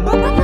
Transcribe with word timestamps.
Bye-bye. 0.00 0.39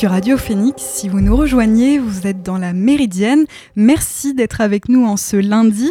Sur 0.00 0.12
Radio 0.12 0.38
Phoenix. 0.38 0.82
Si 0.82 1.10
vous 1.10 1.20
nous 1.20 1.36
rejoignez, 1.36 1.98
vous 1.98 2.26
êtes 2.26 2.42
dans 2.42 2.56
la 2.56 2.72
Méridienne. 2.72 3.44
Merci 3.76 4.32
d'être 4.32 4.62
avec 4.62 4.88
nous 4.88 5.04
en 5.04 5.18
ce 5.18 5.36
lundi. 5.36 5.90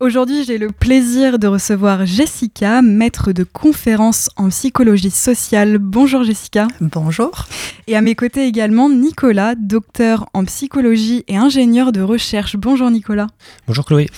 Aujourd'hui, 0.00 0.42
j'ai 0.42 0.58
le 0.58 0.72
plaisir 0.72 1.38
de 1.38 1.46
recevoir 1.46 2.04
Jessica, 2.04 2.82
maître 2.82 3.30
de 3.30 3.44
conférences 3.44 4.28
en 4.34 4.48
psychologie 4.48 5.12
sociale. 5.12 5.78
Bonjour 5.78 6.24
Jessica. 6.24 6.66
Bonjour. 6.80 7.46
Et 7.86 7.94
à 7.94 8.00
mes 8.00 8.16
côtés 8.16 8.44
également 8.44 8.90
Nicolas, 8.90 9.54
docteur 9.54 10.28
en 10.34 10.44
psychologie 10.44 11.22
et 11.28 11.36
ingénieur 11.36 11.92
de 11.92 12.00
recherche. 12.00 12.56
Bonjour 12.56 12.90
Nicolas. 12.90 13.28
Bonjour 13.68 13.84
Chloé. 13.84 14.08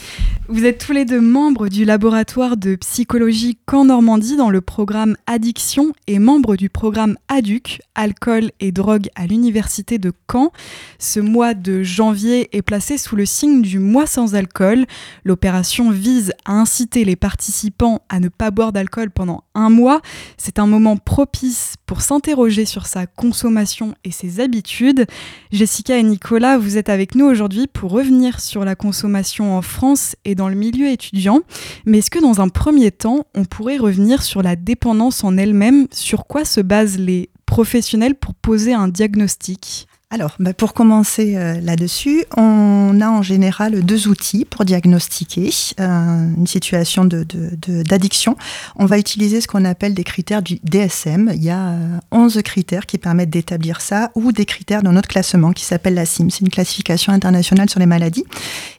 Vous 0.49 0.65
êtes 0.65 0.79
tous 0.79 0.93
les 0.93 1.05
deux 1.05 1.21
membres 1.21 1.67
du 1.67 1.85
laboratoire 1.85 2.57
de 2.57 2.77
psychologie 2.77 3.59
Caen 3.69 3.87
Normandie 3.87 4.37
dans 4.37 4.51
le 4.51 4.61
programme 4.61 5.17
Addiction 5.27 5.93
et 6.07 6.21
membre 6.21 6.55
du 6.55 6.71
programme 6.71 7.17
ADUC, 7.27 7.81
alcool 7.97 8.53
et 8.61 8.71
drogue 8.71 9.09
à 9.17 9.27
l'université 9.27 9.99
de 9.99 10.13
Caen. 10.31 10.53
Ce 11.01 11.19
mois 11.19 11.55
de 11.55 11.83
janvier 11.83 12.49
est 12.57 12.63
placé 12.63 12.97
sous 12.97 13.17
le 13.17 13.27
signe 13.27 13.61
du 13.61 13.81
mois 13.81 14.07
sans 14.07 14.37
alcool. 14.37 14.87
L'opération 15.25 15.91
vise 15.91 16.33
à 16.45 16.53
inciter 16.53 17.05
les 17.05 17.17
participants 17.17 18.03
à 18.09 18.21
ne 18.21 18.29
pas 18.29 18.53
boire 18.53 18.71
d'alcool 18.71 19.11
pendant 19.11 19.43
un 19.57 19.69
mois. 19.69 20.01
C'est 20.37 20.61
un 20.61 20.69
moment 20.69 20.97
propice 20.97 21.75
pour 21.87 22.03
s'interroger 22.03 22.67
sur 22.67 22.87
sa 22.87 23.07
consommation 23.07 23.97
et 24.05 24.13
ses 24.13 24.39
habitudes. 24.39 25.07
Jessica 25.51 25.99
et 25.99 26.05
Nicolas, 26.05 26.57
vous 26.57 26.79
êtes 26.79 26.89
avec 26.89 27.17
nous 27.17 27.27
aujourd'hui 27.27 27.67
pour 27.67 27.91
revenir 27.91 28.39
sur 28.39 28.65
la 28.65 28.77
consommation 28.77 29.57
en 29.57 29.63
France 29.63 30.15
et 30.25 30.36
dans 30.37 30.49
le 30.49 30.55
milieu 30.55 30.89
étudiant. 30.89 31.41
Mais 31.85 31.99
est-ce 31.99 32.11
que 32.11 32.21
dans 32.21 32.41
un 32.41 32.49
premier 32.49 32.93
temps, 32.93 33.27
on 33.35 33.45
pourrait 33.45 33.79
revenir 33.79 34.23
sur 34.23 34.43
la 34.43 34.55
dépendance 34.55 35.25
en 35.25 35.37
elle-même? 35.37 35.89
Sur 35.91 36.27
quoi 36.27 36.45
se 36.45 36.61
basent 36.61 36.99
les 36.99 37.31
professionnels 37.47 38.15
pour 38.15 38.35
poser 38.35 38.73
un 38.73 38.87
diagnostic? 38.87 39.89
Alors, 40.17 40.35
bah, 40.39 40.55
pour 40.55 40.73
commencer 40.73 41.35
euh, 41.37 41.61
là-dessus, 41.61 42.25
on 42.39 43.03
a 43.03 43.11
en 43.11 43.21
général 43.21 43.83
deux 43.85 44.09
outils 44.09 44.47
pour 44.47 44.65
diagnostiquer 44.65 45.51
euh, 45.79 46.35
une 46.35 46.47
situation 46.47 47.05
d'addiction. 47.05 48.35
On 48.77 48.87
va 48.87 48.97
utiliser 48.97 49.43
ce 49.43 49.47
qu'on 49.47 49.67
appelle 49.67 49.93
des 49.93 50.05
critères 50.05 50.41
du 50.41 50.59
DSM. 50.65 51.33
Il 51.35 51.45
y 51.45 51.51
a 51.51 51.75
11 52.13 52.39
euh, 52.39 52.41
critères 52.41 52.87
qui 52.87 52.97
permettent 52.97 53.29
d'établir 53.29 53.83
ça, 53.83 54.11
ou 54.15 54.33
des 54.33 54.47
critères 54.47 54.83
dans 54.83 54.93
notre 54.93 55.09
classement 55.09 55.53
qui 55.53 55.67
s'appelle 55.67 55.93
la 55.93 56.07
CIM. 56.07 56.31
C'est 56.31 56.41
une 56.41 56.49
classification 56.49 57.13
internationale 57.13 57.69
sur 57.69 57.81
les 57.81 57.85
maladies. 57.85 58.25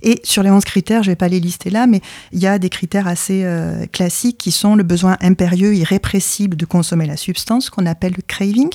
Et 0.02 0.20
sur 0.24 0.42
les 0.42 0.50
11 0.50 0.66
critères, 0.66 1.04
je 1.04 1.10
ne 1.10 1.12
vais 1.12 1.18
pas 1.18 1.28
les 1.28 1.40
lister 1.40 1.70
là, 1.70 1.86
mais 1.86 2.02
il 2.32 2.40
y 2.40 2.48
a 2.48 2.58
des 2.58 2.70
critères 2.70 3.08
assez 3.08 3.46
classiques 3.92 4.40
qui 4.40 4.52
sont 4.52 4.76
le 4.76 4.82
besoin 4.82 5.18
impérieux, 5.22 5.76
irrépressible 5.76 6.58
de 6.58 6.66
consommer 6.66 7.06
la 7.06 7.16
substance, 7.16 7.70
qu'on 7.70 7.86
appelle 7.86 8.14
le 8.18 8.24
craving. 8.26 8.70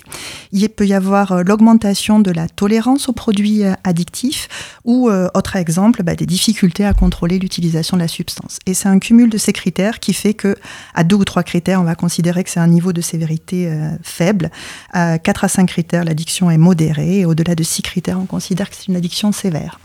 Il 0.53 0.69
peut 0.69 0.87
y 0.87 0.95
avoir 0.95 1.43
l'augmentation 1.43 2.21
de 2.21 2.31
la 2.31 2.47
tolérance 2.55 3.09
aux 3.09 3.13
produits 3.13 3.65
euh, 3.65 3.75
addictifs 3.85 4.49
ou, 4.85 5.09
euh, 5.09 5.29
autre 5.35 5.57
exemple, 5.57 6.03
bah, 6.03 6.15
des 6.15 6.27
difficultés 6.27 6.85
à 6.85 6.95
contrôler 6.95 7.39
l'utilisation 7.39 7.97
de 7.97 8.03
la 8.03 8.09
substance. 8.09 8.59
Et 8.67 8.75
c'est 8.75 8.89
un 8.89 8.99
cumul 8.99 9.31
de 9.31 9.39
ces 9.39 9.53
critères 9.53 10.01
qui 10.01 10.13
fait 10.13 10.35
que, 10.35 10.57
à 10.95 11.05
deux 11.05 11.17
ou 11.17 11.25
trois 11.25 11.43
critères, 11.43 11.81
on 11.81 11.85
va 11.85 11.95
considérer 11.95 12.45
que 12.45 12.51
c'est 12.51 12.61
un 12.61 12.69
niveau 12.69 12.93
de 12.93 13.01
sévérité 13.01 13.69
euh, 13.69 13.91
faible. 14.03 14.51
À 14.93 15.19
quatre 15.19 15.45
à 15.45 15.49
cinq 15.49 15.67
critères, 15.67 16.05
l'addiction 16.05 16.51
est 16.51 16.59
modérée. 16.59 17.21
Et 17.21 17.27
au-delà 17.27 17.55
de 17.55 17.63
six 17.63 17.83
critères, 17.83 18.19
on 18.19 18.27
considère 18.27 18.71
que 18.71 18.77
c'est 18.77 18.89
une 18.89 18.97
addiction 18.97 19.33
sévère. 19.33 19.79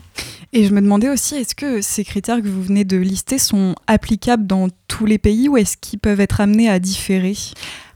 Et 0.54 0.64
je 0.66 0.74
me 0.74 0.82
demandais 0.82 1.10
aussi, 1.10 1.36
est-ce 1.36 1.56
que 1.56 1.82
ces 1.82 2.04
critères 2.04 2.42
que 2.42 2.48
vous 2.48 2.64
venez 2.64 2.86
de 2.86 2.98
lister 2.98 3.38
sont 3.38 3.76
applicables 3.86 4.48
dans 4.48 4.70
tous 4.88 5.06
les 5.06 5.18
pays 5.18 5.50
ou 5.50 5.58
est-ce 5.58 5.78
qu'ils 5.78 6.00
peuvent 6.00 6.22
être 6.22 6.42
amenés 6.42 6.70
à 6.70 6.80
différer? 6.80 7.36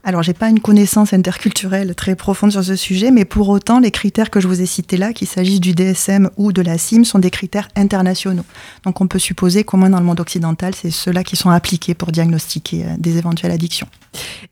Alors, 0.04 0.24
j'ai 0.24 0.34
pas 0.34 0.48
une 0.48 0.58
connaissance 0.58 1.12
interculturelle 1.12 1.94
très 1.94 2.16
profonde 2.16 2.50
sur 2.50 2.64
ce 2.64 2.74
sujet, 2.74 3.12
mais 3.12 3.24
pour 3.24 3.48
autant, 3.50 3.78
les 3.78 3.92
critères 3.92 4.30
que 4.30 4.40
je 4.40 4.48
vous 4.48 4.60
ai 4.60 4.66
cités 4.66 4.96
là, 4.96 5.12
qu'il 5.12 5.28
s'agisse 5.28 5.60
du 5.60 5.74
DSM 5.74 6.28
ou 6.36 6.52
de 6.52 6.60
la 6.60 6.76
CIM, 6.76 7.04
sont 7.04 7.20
des 7.20 7.30
critères 7.30 7.68
internationaux. 7.76 8.42
Donc, 8.84 9.00
on 9.00 9.06
peut 9.06 9.20
supposer 9.20 9.62
qu'au 9.62 9.76
moins 9.76 9.90
dans 9.90 10.00
le 10.00 10.04
monde 10.04 10.18
occidental, 10.18 10.74
c'est 10.74 10.90
ceux-là 10.90 11.22
qui 11.22 11.36
sont 11.36 11.50
appliqués 11.50 11.94
pour 11.94 12.10
diagnostiquer 12.10 12.84
euh, 12.84 12.88
des 12.98 13.16
éventuelles 13.18 13.52
addictions. 13.52 13.86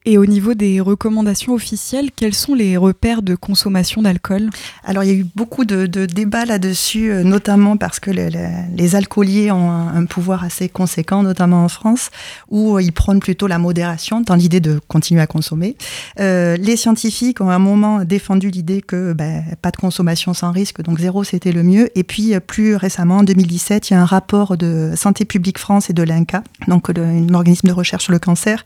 Et 0.06 0.18
au 0.18 0.24
niveau 0.24 0.54
des 0.54 0.80
recommandations 0.80 1.52
officielles, 1.52 2.10
quels 2.14 2.34
sont 2.34 2.54
les 2.54 2.76
repères 2.76 3.20
de 3.20 3.34
consommation 3.34 4.02
d'alcool? 4.02 4.50
Alors, 4.84 5.02
il 5.02 5.08
y 5.08 5.12
a 5.12 5.16
eu 5.16 5.26
beaucoup 5.34 5.64
de, 5.64 5.86
débats 5.86 6.44
là-dessus, 6.44 7.10
euh, 7.10 7.24
notamment 7.24 7.76
parce 7.76 7.98
que 7.98 8.12
les 8.12 8.94
alcooliers 8.94 9.50
ont 9.50 9.70
un, 9.70 10.04
pouvoir 10.04 10.44
assez 10.44 10.68
conséquent, 10.68 11.24
notamment 11.24 11.64
en 11.64 11.68
France, 11.68 12.10
où 12.48 12.78
ils 12.78 12.92
prônent 12.92 13.20
plutôt 13.20 13.48
la 13.48 13.58
modération, 13.58 14.20
dans 14.20 14.36
l'idée 14.36 14.60
de 14.60 14.80
continuer 14.86 15.20
à 15.20 15.26
consommer 15.26 15.39
consommer. 15.40 15.76
Euh, 16.18 16.56
les 16.58 16.76
scientifiques 16.76 17.40
ont 17.40 17.50
à 17.50 17.54
un 17.54 17.58
moment 17.58 18.04
défendu 18.04 18.50
l'idée 18.50 18.82
que 18.82 19.12
ben, 19.12 19.44
pas 19.62 19.70
de 19.70 19.76
consommation 19.76 20.34
sans 20.34 20.52
risque, 20.52 20.82
donc 20.82 20.98
zéro 20.98 21.24
c'était 21.24 21.52
le 21.52 21.62
mieux. 21.62 21.88
Et 21.98 22.04
puis 22.04 22.34
euh, 22.34 22.40
plus 22.40 22.76
récemment, 22.76 23.18
en 23.18 23.22
2017, 23.22 23.90
il 23.90 23.94
y 23.94 23.96
a 23.96 24.02
un 24.02 24.06
rapport 24.06 24.56
de 24.56 24.92
Santé 24.96 25.24
publique 25.24 25.58
France 25.58 25.90
et 25.90 25.92
de 25.92 26.02
l'INCA, 26.02 26.42
donc 26.68 26.90
un 26.90 27.34
organisme 27.34 27.68
de 27.68 27.72
recherche 27.72 28.04
sur 28.04 28.12
le 28.12 28.18
cancer, 28.18 28.64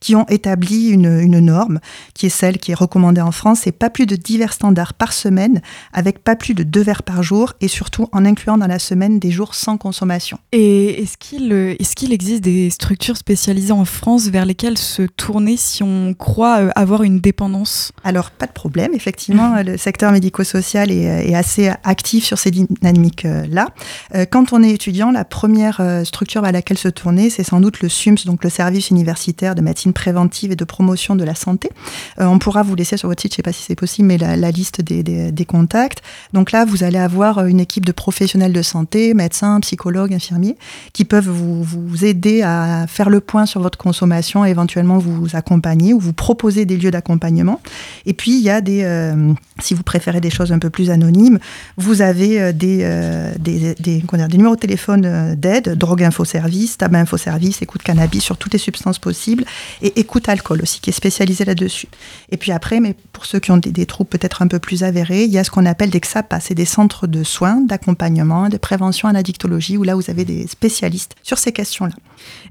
qui 0.00 0.16
ont 0.16 0.26
établi 0.28 0.88
une, 0.88 1.36
norme 1.40 1.80
qui 2.14 2.26
est 2.26 2.30
celle 2.30 2.58
qui 2.58 2.72
est 2.72 2.74
recommandée 2.74 3.20
en 3.20 3.30
France, 3.30 3.60
c'est 3.64 3.72
pas 3.72 3.90
plus 3.90 4.06
de 4.06 4.16
10 4.16 4.38
verres 4.38 4.52
standards 4.52 4.94
par 4.94 5.12
semaine, 5.12 5.60
avec 5.92 6.24
pas 6.24 6.34
plus 6.34 6.54
de 6.54 6.62
2 6.62 6.80
verres 6.80 7.02
par 7.02 7.22
jour, 7.22 7.52
et 7.60 7.68
surtout 7.68 8.08
en 8.12 8.24
incluant 8.24 8.58
dans 8.58 8.66
la 8.66 8.78
semaine 8.78 9.18
des 9.18 9.30
jours 9.30 9.54
sans 9.54 9.76
consommation. 9.76 10.38
Et 10.52 11.02
est-ce 11.02 11.16
qu'il 11.18 11.52
est 11.52 11.96
qu'il 11.96 12.12
existe 12.12 12.44
des 12.44 12.70
structures 12.70 13.16
spécialisées 13.16 13.72
en 13.72 13.84
France 13.84 14.28
vers 14.28 14.44
lesquelles 14.44 14.78
se 14.78 15.02
tourner 15.02 15.56
si 15.56 15.82
on 15.82 16.14
croit 16.16 16.60
euh, 16.60 16.70
avoir 16.74 17.02
une 17.02 17.20
dépendance 17.20 17.92
Alors, 18.04 18.30
pas 18.30 18.46
de 18.46 18.52
problème. 18.52 18.92
Effectivement, 18.94 19.62
le 19.64 19.76
secteur 19.76 20.12
médico-social 20.12 20.90
est, 20.90 21.30
est, 21.30 21.34
assez 21.34 21.70
actif 21.84 22.24
sur 22.24 22.38
ces 22.38 22.50
dynamiques-là. 22.50 23.68
Euh, 24.14 24.26
quand 24.28 24.52
on 24.52 24.62
est 24.62 24.70
étudiant, 24.70 25.10
la 25.10 25.24
première 25.24 25.78
euh, 25.80 26.04
structure 26.04 26.44
à 26.44 26.52
laquelle 26.52 26.78
se 26.78 26.88
tourner, 26.88 27.30
c'est 27.30 27.42
sans 27.42 27.60
doute 27.60 27.80
le 27.80 27.88
SUMS, 27.88 28.16
donc 28.24 28.42
le 28.44 28.50
service 28.50 28.90
universitaire 28.90 29.54
de 29.54 29.60
médecine 29.60 29.92
préventive 29.92 30.52
et 30.52 30.56
de 30.56 30.64
promotion 30.64 31.16
de 31.16 31.24
la 31.24 31.34
santé. 31.34 31.70
on 32.18 32.38
pourra 32.38 32.62
vous 32.62 32.74
laisser 32.74 32.96
sur 32.96 33.08
votre 33.08 33.22
site, 33.22 33.32
je 33.32 33.34
ne 33.34 33.36
sais 33.36 33.42
pas 33.42 33.52
si 33.52 33.62
c'est 33.62 33.74
possible, 33.74 34.08
mais 34.08 34.18
la, 34.18 34.50
liste 34.50 34.80
des, 34.80 35.02
des, 35.02 35.44
contacts. 35.44 36.02
Donc 36.32 36.52
là, 36.52 36.64
vous 36.64 36.82
allez 36.82 36.98
avoir 36.98 37.46
une 37.46 37.60
équipe 37.60 37.84
de 37.84 37.92
professionnels 37.92 38.52
de 38.52 38.62
santé, 38.62 39.14
médecins, 39.14 39.60
psychologues, 39.60 40.14
infirmiers, 40.14 40.56
qui 40.92 41.04
peuvent 41.04 41.28
vous, 41.28 41.62
vous 41.62 42.04
aider 42.04 42.42
à 42.42 42.86
faire 42.88 43.10
le 43.10 43.20
point 43.20 43.46
sur 43.46 43.60
votre 43.60 43.78
consommation 43.78 44.44
et 44.44 44.50
éventuellement 44.50 44.98
vous 44.98 45.36
accompagner 45.36 45.92
ou 45.92 46.00
vous 46.00 46.05
proposer 46.12 46.64
des 46.64 46.76
lieux 46.76 46.90
d'accompagnement. 46.90 47.60
Et 48.04 48.12
puis, 48.12 48.32
il 48.32 48.42
y 48.42 48.50
a 48.50 48.60
des, 48.60 48.82
euh, 48.84 49.32
si 49.60 49.74
vous 49.74 49.82
préférez 49.82 50.20
des 50.20 50.30
choses 50.30 50.52
un 50.52 50.58
peu 50.58 50.70
plus 50.70 50.90
anonymes, 50.90 51.38
vous 51.76 52.02
avez 52.02 52.40
euh, 52.40 52.52
des, 52.52 52.80
euh, 52.82 53.32
des, 53.38 53.74
des, 53.74 54.02
des, 54.02 54.36
numéros 54.36 54.54
de 54.54 54.60
téléphone 54.60 55.34
d'aide, 55.34 55.76
drogue 55.76 56.02
info 56.02 56.24
service, 56.24 56.78
tabac 56.78 57.00
info 57.00 57.16
service, 57.16 57.62
écoute 57.62 57.82
cannabis 57.82 58.22
sur 58.22 58.36
toutes 58.36 58.52
les 58.52 58.58
substances 58.58 58.98
possibles 58.98 59.44
et 59.82 60.00
écoute 60.00 60.28
alcool 60.28 60.62
aussi, 60.62 60.80
qui 60.80 60.90
est 60.90 60.92
spécialisé 60.92 61.44
là-dessus. 61.44 61.88
Et 62.30 62.36
puis 62.36 62.52
après, 62.52 62.80
mais 62.80 62.94
pour 63.12 63.26
ceux 63.26 63.40
qui 63.40 63.50
ont 63.50 63.56
des, 63.56 63.70
des 63.70 63.86
troubles 63.86 64.10
peut-être 64.10 64.42
un 64.42 64.48
peu 64.48 64.58
plus 64.58 64.82
avérés, 64.82 65.24
il 65.24 65.30
y 65.30 65.38
a 65.38 65.44
ce 65.44 65.50
qu'on 65.50 65.66
appelle 65.66 65.90
des 65.90 66.00
XAPA, 66.00 66.40
c'est 66.40 66.54
des 66.54 66.64
centres 66.64 67.06
de 67.06 67.22
soins, 67.22 67.60
d'accompagnement, 67.60 68.48
de 68.48 68.56
prévention 68.56 69.08
en 69.08 69.14
addictologie, 69.14 69.76
où 69.76 69.82
là, 69.82 69.94
vous 69.94 70.10
avez 70.10 70.24
des 70.24 70.46
spécialistes 70.46 71.14
sur 71.22 71.38
ces 71.38 71.52
questions-là. 71.52 71.94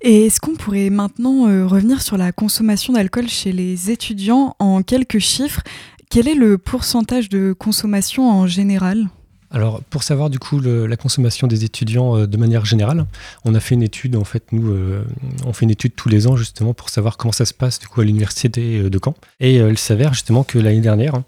Et 0.02 0.28
est-ce 0.28 0.40
qu'on 0.40 0.56
pourrait 0.56 0.90
maintenant 0.90 1.44
revenir 1.68 2.02
sur 2.02 2.18
la 2.18 2.32
consommation 2.32 2.94
d'alcool 2.94 3.28
chez 3.28 3.45
les 3.52 3.92
étudiants 3.92 4.56
en 4.60 4.84
quelques 4.84 5.20
chiffres. 5.20 5.62
Quel 6.10 6.28
est 6.28 6.36
le 6.36 6.58
pourcentage 6.58 7.30
de 7.30 7.54
consommation 7.54 8.30
en 8.30 8.48
général? 8.48 9.10
Alors, 9.52 9.82
pour 9.90 10.04
savoir 10.04 10.30
du 10.30 10.38
coup 10.38 10.60
la 10.60 10.98
consommation 10.98 11.48
des 11.48 11.64
étudiants 11.64 12.18
euh, 12.18 12.28
de 12.28 12.36
manière 12.38 12.66
générale, 12.66 13.06
on 13.46 13.56
a 13.56 13.62
fait 13.62 13.76
une 13.76 13.84
étude, 13.84 14.18
en 14.18 14.26
fait, 14.26 14.44
nous, 14.52 14.72
euh, 14.72 15.06
on 15.46 15.54
fait 15.54 15.64
une 15.64 15.72
étude 15.72 15.94
tous 15.96 16.10
les 16.10 16.28
ans 16.28 16.36
justement 16.36 16.74
pour 16.74 16.90
savoir 16.90 17.16
comment 17.16 17.32
ça 17.32 17.46
se 17.46 17.54
passe 17.54 17.80
du 17.80 17.88
coup 17.88 18.02
à 18.02 18.04
l'université 18.04 18.80
euh, 18.80 18.90
de 18.90 19.00
Caen. 19.02 19.16
Et 19.40 19.56
il 19.58 19.78
s'avère 19.78 20.14
justement 20.14 20.44
que 20.44 20.60
l'année 20.60 20.82
dernière, 20.82 21.22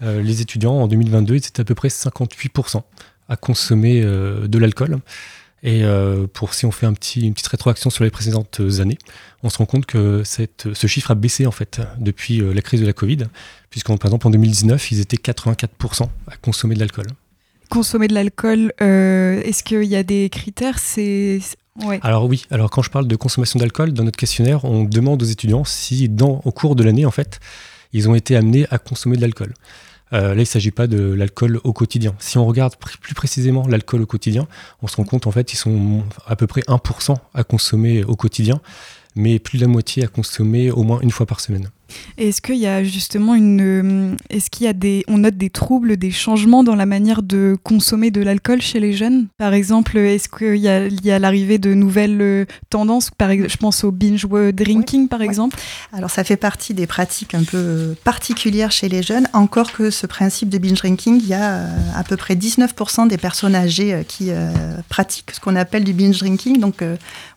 les 0.00 0.40
étudiants 0.40 0.74
en 0.74 0.88
2022, 0.88 1.34
étaient 1.36 1.60
à 1.60 1.64
peu 1.64 1.74
près 1.74 1.88
58% 1.88 2.82
à 3.28 3.36
consommer 3.36 4.02
de 4.02 4.58
l'alcool. 4.58 4.98
Et 5.64 5.82
euh, 5.82 6.26
pour 6.32 6.54
si 6.54 6.66
on 6.66 6.70
fait 6.70 6.86
un 6.86 6.92
petit, 6.92 7.22
une 7.26 7.32
petite 7.32 7.48
rétroaction 7.48 7.90
sur 7.90 8.04
les 8.04 8.10
précédentes 8.10 8.60
années, 8.80 8.98
on 9.42 9.48
se 9.48 9.58
rend 9.58 9.66
compte 9.66 9.86
que 9.86 10.22
cette, 10.22 10.72
ce 10.74 10.86
chiffre 10.86 11.10
a 11.10 11.14
baissé 11.14 11.46
en 11.46 11.50
fait 11.50 11.80
depuis 11.98 12.40
euh, 12.40 12.52
la 12.52 12.60
crise 12.60 12.80
de 12.80 12.86
la 12.86 12.92
Covid, 12.92 13.24
puisqu'en 13.70 13.96
par 13.96 14.08
exemple 14.08 14.26
en 14.26 14.30
2019, 14.30 14.92
ils 14.92 15.00
étaient 15.00 15.16
84% 15.16 16.08
à 16.28 16.36
consommer 16.36 16.74
de 16.74 16.80
l'alcool. 16.80 17.06
consommer 17.70 18.08
de 18.08 18.14
l'alcool, 18.14 18.72
est-ce 18.78 19.64
qu'il 19.64 19.84
y 19.84 19.96
a 19.96 20.02
des 20.02 20.28
critères? 20.28 20.78
C'est 20.78 21.40
alors 22.02 22.26
oui, 22.26 22.46
alors 22.50 22.70
quand 22.70 22.82
je 22.82 22.90
parle 22.90 23.08
de 23.08 23.16
consommation 23.16 23.58
d'alcool, 23.58 23.92
dans 23.92 24.04
notre 24.04 24.16
questionnaire, 24.16 24.64
on 24.64 24.84
demande 24.84 25.22
aux 25.22 25.26
étudiants 25.26 25.64
si, 25.64 26.08
dans, 26.08 26.40
au 26.44 26.52
cours 26.52 26.76
de 26.76 26.84
l'année, 26.84 27.04
en 27.04 27.10
fait, 27.10 27.40
ils 27.92 28.08
ont 28.08 28.14
été 28.14 28.36
amenés 28.36 28.66
à 28.70 28.78
consommer 28.78 29.16
de 29.16 29.22
l'alcool. 29.22 29.54
Euh, 30.14 30.28
là, 30.28 30.34
il 30.34 30.38
ne 30.38 30.44
s'agit 30.44 30.70
pas 30.70 30.86
de 30.86 31.12
l'alcool 31.12 31.60
au 31.64 31.72
quotidien. 31.72 32.14
Si 32.18 32.38
on 32.38 32.46
regarde 32.46 32.76
plus 32.76 33.14
précisément 33.14 33.66
l'alcool 33.66 34.02
au 34.02 34.06
quotidien, 34.06 34.46
on 34.82 34.86
se 34.86 34.96
rend 34.96 35.04
compte 35.04 35.26
en 35.26 35.32
fait 35.32 35.44
qu'ils 35.44 35.58
sont 35.58 36.02
à 36.26 36.36
peu 36.36 36.46
près 36.46 36.62
1% 36.62 37.16
à 37.34 37.44
consommer 37.44 38.04
au 38.04 38.14
quotidien, 38.14 38.60
mais 39.14 39.38
plus 39.38 39.58
de 39.58 39.64
la 39.64 39.68
moitié 39.68 40.04
à 40.04 40.08
consommer 40.08 40.70
au 40.70 40.82
moins 40.82 41.00
une 41.00 41.10
fois 41.10 41.26
par 41.26 41.40
semaine. 41.40 41.70
Est-ce 42.16 42.40
qu'il 42.40 42.56
y 42.56 42.66
a 42.66 42.84
justement 42.84 43.34
une. 43.34 43.60
Euh, 44.12 44.16
est-ce 44.30 44.50
qu'il 44.50 44.66
y 44.66 44.68
a 44.68 44.72
des. 44.72 45.04
On 45.08 45.18
note 45.18 45.36
des 45.36 45.50
troubles, 45.50 45.96
des 45.96 46.10
changements 46.10 46.64
dans 46.64 46.74
la 46.74 46.86
manière 46.86 47.22
de 47.22 47.56
consommer 47.62 48.10
de 48.10 48.22
l'alcool 48.22 48.62
chez 48.62 48.80
les 48.80 48.92
jeunes? 48.92 49.26
Par 49.36 49.52
exemple, 49.52 49.98
est-ce 49.98 50.28
qu'il 50.28 50.56
y 50.56 50.68
a, 50.68 51.14
a 51.14 51.18
l'arrivée 51.18 51.58
de 51.58 51.74
nouvelles 51.74 52.20
euh, 52.20 52.44
tendances? 52.70 53.10
Par, 53.10 53.32
Je 53.32 53.56
pense 53.56 53.84
au 53.84 53.90
binge 53.90 54.26
drinking, 54.26 55.08
par 55.08 55.22
exemple. 55.22 55.58
Alors, 55.92 56.10
ça 56.10 56.24
fait 56.24 56.36
partie 56.36 56.74
des 56.74 56.86
pratiques 56.86 57.34
un 57.34 57.42
peu 57.42 57.94
particulières 58.04 58.70
chez 58.70 58.88
les 58.88 59.02
jeunes. 59.02 59.28
Encore 59.32 59.72
que 59.72 59.90
ce 59.90 60.06
principe 60.06 60.48
de 60.48 60.58
binge 60.58 60.78
drinking, 60.78 61.20
il 61.20 61.28
y 61.28 61.34
a 61.34 61.54
euh, 61.56 61.68
à 61.96 62.04
peu 62.04 62.16
près 62.16 62.34
19% 62.34 63.08
des 63.08 63.18
personnes 63.18 63.54
âgées 63.54 64.04
qui 64.06 64.30
pratiquent 64.88 65.32
ce 65.32 65.40
qu'on 65.40 65.56
appelle 65.56 65.84
du 65.84 65.92
binge 65.92 66.18
drinking. 66.18 66.58
Donc, 66.60 66.82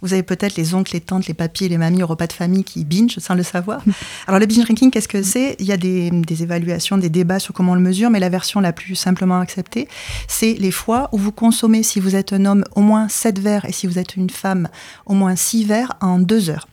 vous 0.02 0.14
avez 0.14 0.24
peut-être 0.24 0.56
les 0.56 0.74
oncles, 0.74 0.94
les 0.94 1.02
tantes, 1.02 1.28
les 1.28 1.34
papiers, 1.34 1.67
les 1.70 1.78
mamies 1.78 2.04
au 2.04 2.08
repas 2.08 2.28
de 2.28 2.34
famille 2.34 2.64
qui 2.64 2.84
binge 2.84 3.18
sans 3.20 3.36
le 3.36 3.44
savoir. 3.44 3.82
Alors, 4.28 4.40
le 4.40 4.46
binge 4.46 4.64
drinking, 4.64 4.92
qu'est-ce 4.92 5.08
que 5.08 5.22
c'est? 5.22 5.56
Il 5.60 5.66
y 5.66 5.72
a 5.72 5.78
des, 5.78 6.12
évaluations, 6.42 6.98
des 6.98 7.10
débats 7.10 7.40
sur 7.40 7.54
comment 7.54 7.74
on 7.74 7.76
le 7.76 7.82
mesure, 7.82 8.10
mais 8.10 8.20
la 8.20 8.30
version 8.30 8.60
la 8.60 8.74
plus 8.74 8.96
simplement 8.96 9.40
acceptée, 9.40 9.88
c'est 10.28 10.54
les 10.54 10.72
fois 10.72 11.10
où 11.12 11.18
vous 11.18 11.32
consommez, 11.32 11.84
si 11.84 12.00
vous 12.00 12.16
êtes 12.16 12.34
un 12.34 12.46
homme, 12.46 12.64
au 12.76 12.82
moins 12.82 13.08
7 13.10 13.40
verres 13.40 13.66
et 13.66 13.72
si 13.72 13.88
vous 13.88 14.00
êtes 14.00 14.16
une 14.16 14.30
femme, 14.30 14.70
au 15.06 15.14
moins 15.14 15.36
6 15.36 15.66
verres 15.66 15.94
en 16.02 16.20
2 16.20 16.50
heures 16.50 16.68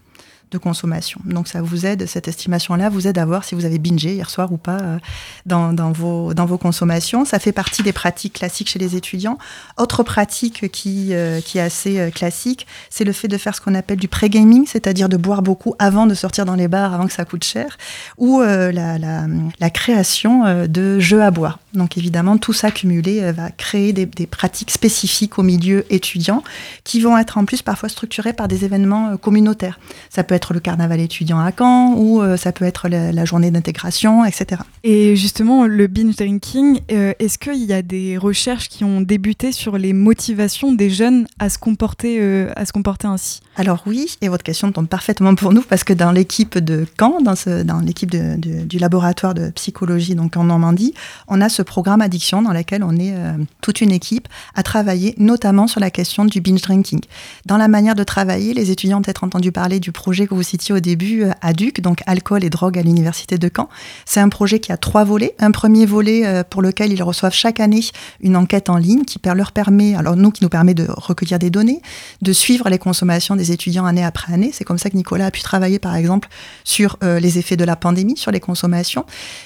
de 0.50 0.58
consommation. 0.58 1.20
Donc 1.24 1.48
ça 1.48 1.62
vous 1.62 1.86
aide, 1.86 2.06
cette 2.06 2.28
estimation-là 2.28 2.88
vous 2.88 3.06
aide 3.06 3.18
à 3.18 3.24
voir 3.24 3.44
si 3.44 3.54
vous 3.54 3.64
avez 3.64 3.78
bingé 3.78 4.14
hier 4.14 4.30
soir 4.30 4.52
ou 4.52 4.56
pas 4.56 4.78
euh, 4.80 4.98
dans, 5.46 5.92
vos, 5.92 6.34
dans 6.34 6.46
vos 6.46 6.58
consommations. 6.58 7.24
Ça 7.24 7.38
fait 7.38 7.52
partie 7.52 7.82
des 7.82 7.92
pratiques 7.92 8.34
classiques 8.34 8.68
chez 8.68 8.78
les 8.78 8.96
étudiants. 8.96 9.38
Autre 9.78 10.02
pratique 10.02 10.70
qui, 10.70 11.08
euh, 11.12 11.40
qui 11.40 11.58
est 11.58 11.62
assez 11.62 11.98
euh, 11.98 12.10
classique, 12.10 12.66
c'est 12.90 13.04
le 13.04 13.12
fait 13.12 13.28
de 13.28 13.36
faire 13.36 13.54
ce 13.54 13.60
qu'on 13.60 13.74
appelle 13.74 13.98
du 13.98 14.08
pré-gaming, 14.08 14.66
c'est-à-dire 14.66 15.08
de 15.08 15.16
boire 15.16 15.42
beaucoup 15.42 15.74
avant 15.78 16.06
de 16.06 16.14
sortir 16.14 16.44
dans 16.44 16.54
les 16.54 16.68
bars, 16.68 16.94
avant 16.94 17.06
que 17.06 17.12
ça 17.12 17.24
coûte 17.24 17.44
cher, 17.44 17.76
ou 18.18 18.40
la, 18.40 18.72
la, 18.72 18.98
la, 18.98 19.70
création 19.70 20.66
de 20.66 21.00
jeux 21.00 21.22
à 21.22 21.30
boire. 21.30 21.58
Donc 21.72 21.96
évidemment, 21.96 22.38
tout 22.38 22.52
ça 22.52 22.70
cumulé 22.70 23.32
va 23.32 23.50
créer 23.50 23.92
des, 23.92 24.06
des, 24.06 24.26
pratiques 24.26 24.70
spécifiques 24.70 25.38
au 25.38 25.42
milieu 25.42 25.84
étudiant 25.92 26.42
qui 26.84 27.00
vont 27.00 27.18
être 27.18 27.38
en 27.38 27.44
plus 27.44 27.62
parfois 27.62 27.88
structurées 27.88 28.32
par 28.32 28.48
des 28.48 28.64
événements 28.64 29.16
communautaires. 29.16 29.78
Ça 30.10 30.22
peut 30.22 30.34
être 30.34 30.43
le 30.52 30.60
carnaval 30.60 31.00
étudiant 31.00 31.38
à 31.38 31.50
Caen 31.56 31.94
ou 31.96 32.20
euh, 32.20 32.36
ça 32.36 32.52
peut 32.52 32.64
être 32.64 32.88
la, 32.88 33.24
journée 33.24 33.50
d'intégration, 33.50 34.24
etc. 34.24 34.60
Et 34.82 35.16
justement, 35.16 35.66
le 35.66 35.86
binge 35.86 36.16
drinking, 36.16 36.80
euh, 36.92 37.14
est-ce 37.18 37.38
qu'il 37.38 37.64
y 37.64 37.72
a 37.72 37.80
des 37.80 38.18
recherches 38.18 38.68
qui 38.68 38.84
ont 38.84 39.00
débuté 39.00 39.52
sur 39.52 39.78
les 39.78 39.92
motivations 39.92 40.72
des 40.72 40.90
jeunes 40.90 41.26
à 41.38 41.48
se 41.48 41.56
comporter, 41.56 42.18
euh, 42.20 42.52
à 42.56 42.66
se 42.66 42.72
comporter 42.72 43.06
ainsi? 43.06 43.40
Alors 43.56 43.82
oui, 43.86 44.16
et 44.20 44.28
votre 44.28 44.44
question 44.44 44.70
tombe 44.72 44.88
parfaitement 44.88 45.34
pour 45.34 45.52
nous 45.52 45.62
parce 45.62 45.84
que 45.84 45.92
dans 45.92 46.12
l'équipe 46.12 46.58
de 46.58 46.86
Caen, 46.98 47.20
dans, 47.22 47.36
ce, 47.36 47.62
dans 47.62 47.80
l'équipe 47.80 48.10
du 48.10 48.78
laboratoire 48.78 49.32
de 49.32 49.50
psychologie 49.50 50.14
donc 50.14 50.36
en 50.36 50.44
Normandie, 50.44 50.92
on 51.28 51.40
a 51.40 51.48
ce 51.48 51.62
programme 51.62 52.02
addiction 52.02 52.42
dans 52.42 52.52
lequel 52.52 52.82
on 52.82 52.96
est 52.96 53.14
toute 53.60 53.80
une 53.80 53.92
équipe 53.92 54.28
à 54.54 54.64
travailler 54.64 55.14
notamment 55.18 55.66
sur 55.68 55.80
la 55.80 55.90
question 55.90 56.24
du 56.24 56.40
binge 56.40 56.62
drinking. 56.62 57.00
Dans 57.46 57.56
la 57.56 57.68
manière 57.68 57.94
de 57.94 58.02
travailler, 58.04 58.54
les 58.54 58.70
étudiants 58.70 58.98
ont 58.98 59.02
peut-être 59.02 59.24
entendu 59.24 59.52
parler 59.52 59.80
du 59.80 59.92
projet 59.92 60.23
vous 60.32 60.42
citiez 60.42 60.74
au 60.74 60.80
début, 60.80 61.24
euh, 61.24 61.30
à 61.40 61.52
Duc, 61.52 61.80
donc 61.80 62.02
alcool 62.06 62.44
et 62.44 62.50
drogue 62.50 62.78
à 62.78 62.82
l'université 62.82 63.38
de 63.38 63.50
Caen. 63.54 63.68
C'est 64.06 64.20
un 64.20 64.28
projet 64.28 64.60
qui 64.60 64.72
a 64.72 64.76
trois 64.76 65.04
volets. 65.04 65.34
Un 65.38 65.50
premier 65.50 65.86
volet 65.86 66.24
euh, 66.24 66.42
pour 66.48 66.62
lequel 66.62 66.92
ils 66.92 67.02
reçoivent 67.02 67.34
chaque 67.34 67.60
année 67.60 67.82
une 68.20 68.36
enquête 68.36 68.70
en 68.70 68.76
ligne 68.76 69.04
qui 69.04 69.18
leur 69.24 69.52
permet, 69.52 69.96
alors 69.96 70.16
nous, 70.16 70.30
qui 70.30 70.44
nous 70.44 70.48
permet 70.48 70.74
de 70.74 70.86
recueillir 70.88 71.38
des 71.38 71.50
données, 71.50 71.80
de 72.22 72.32
suivre 72.32 72.68
les 72.68 72.78
consommations 72.78 73.36
des 73.36 73.52
étudiants 73.52 73.84
année 73.84 74.04
après 74.04 74.32
année. 74.32 74.50
C'est 74.52 74.64
comme 74.64 74.78
ça 74.78 74.90
que 74.90 74.96
Nicolas 74.96 75.26
a 75.26 75.30
pu 75.30 75.42
travailler, 75.42 75.78
par 75.78 75.96
exemple, 75.96 76.28
sur 76.62 76.96
euh, 77.02 77.18
les 77.18 77.38
effets 77.38 77.56
de 77.56 77.64
la 77.64 77.74
pandémie, 77.74 78.16
sur 78.16 78.30
les 78.30 78.40
consommations. 78.40 79.04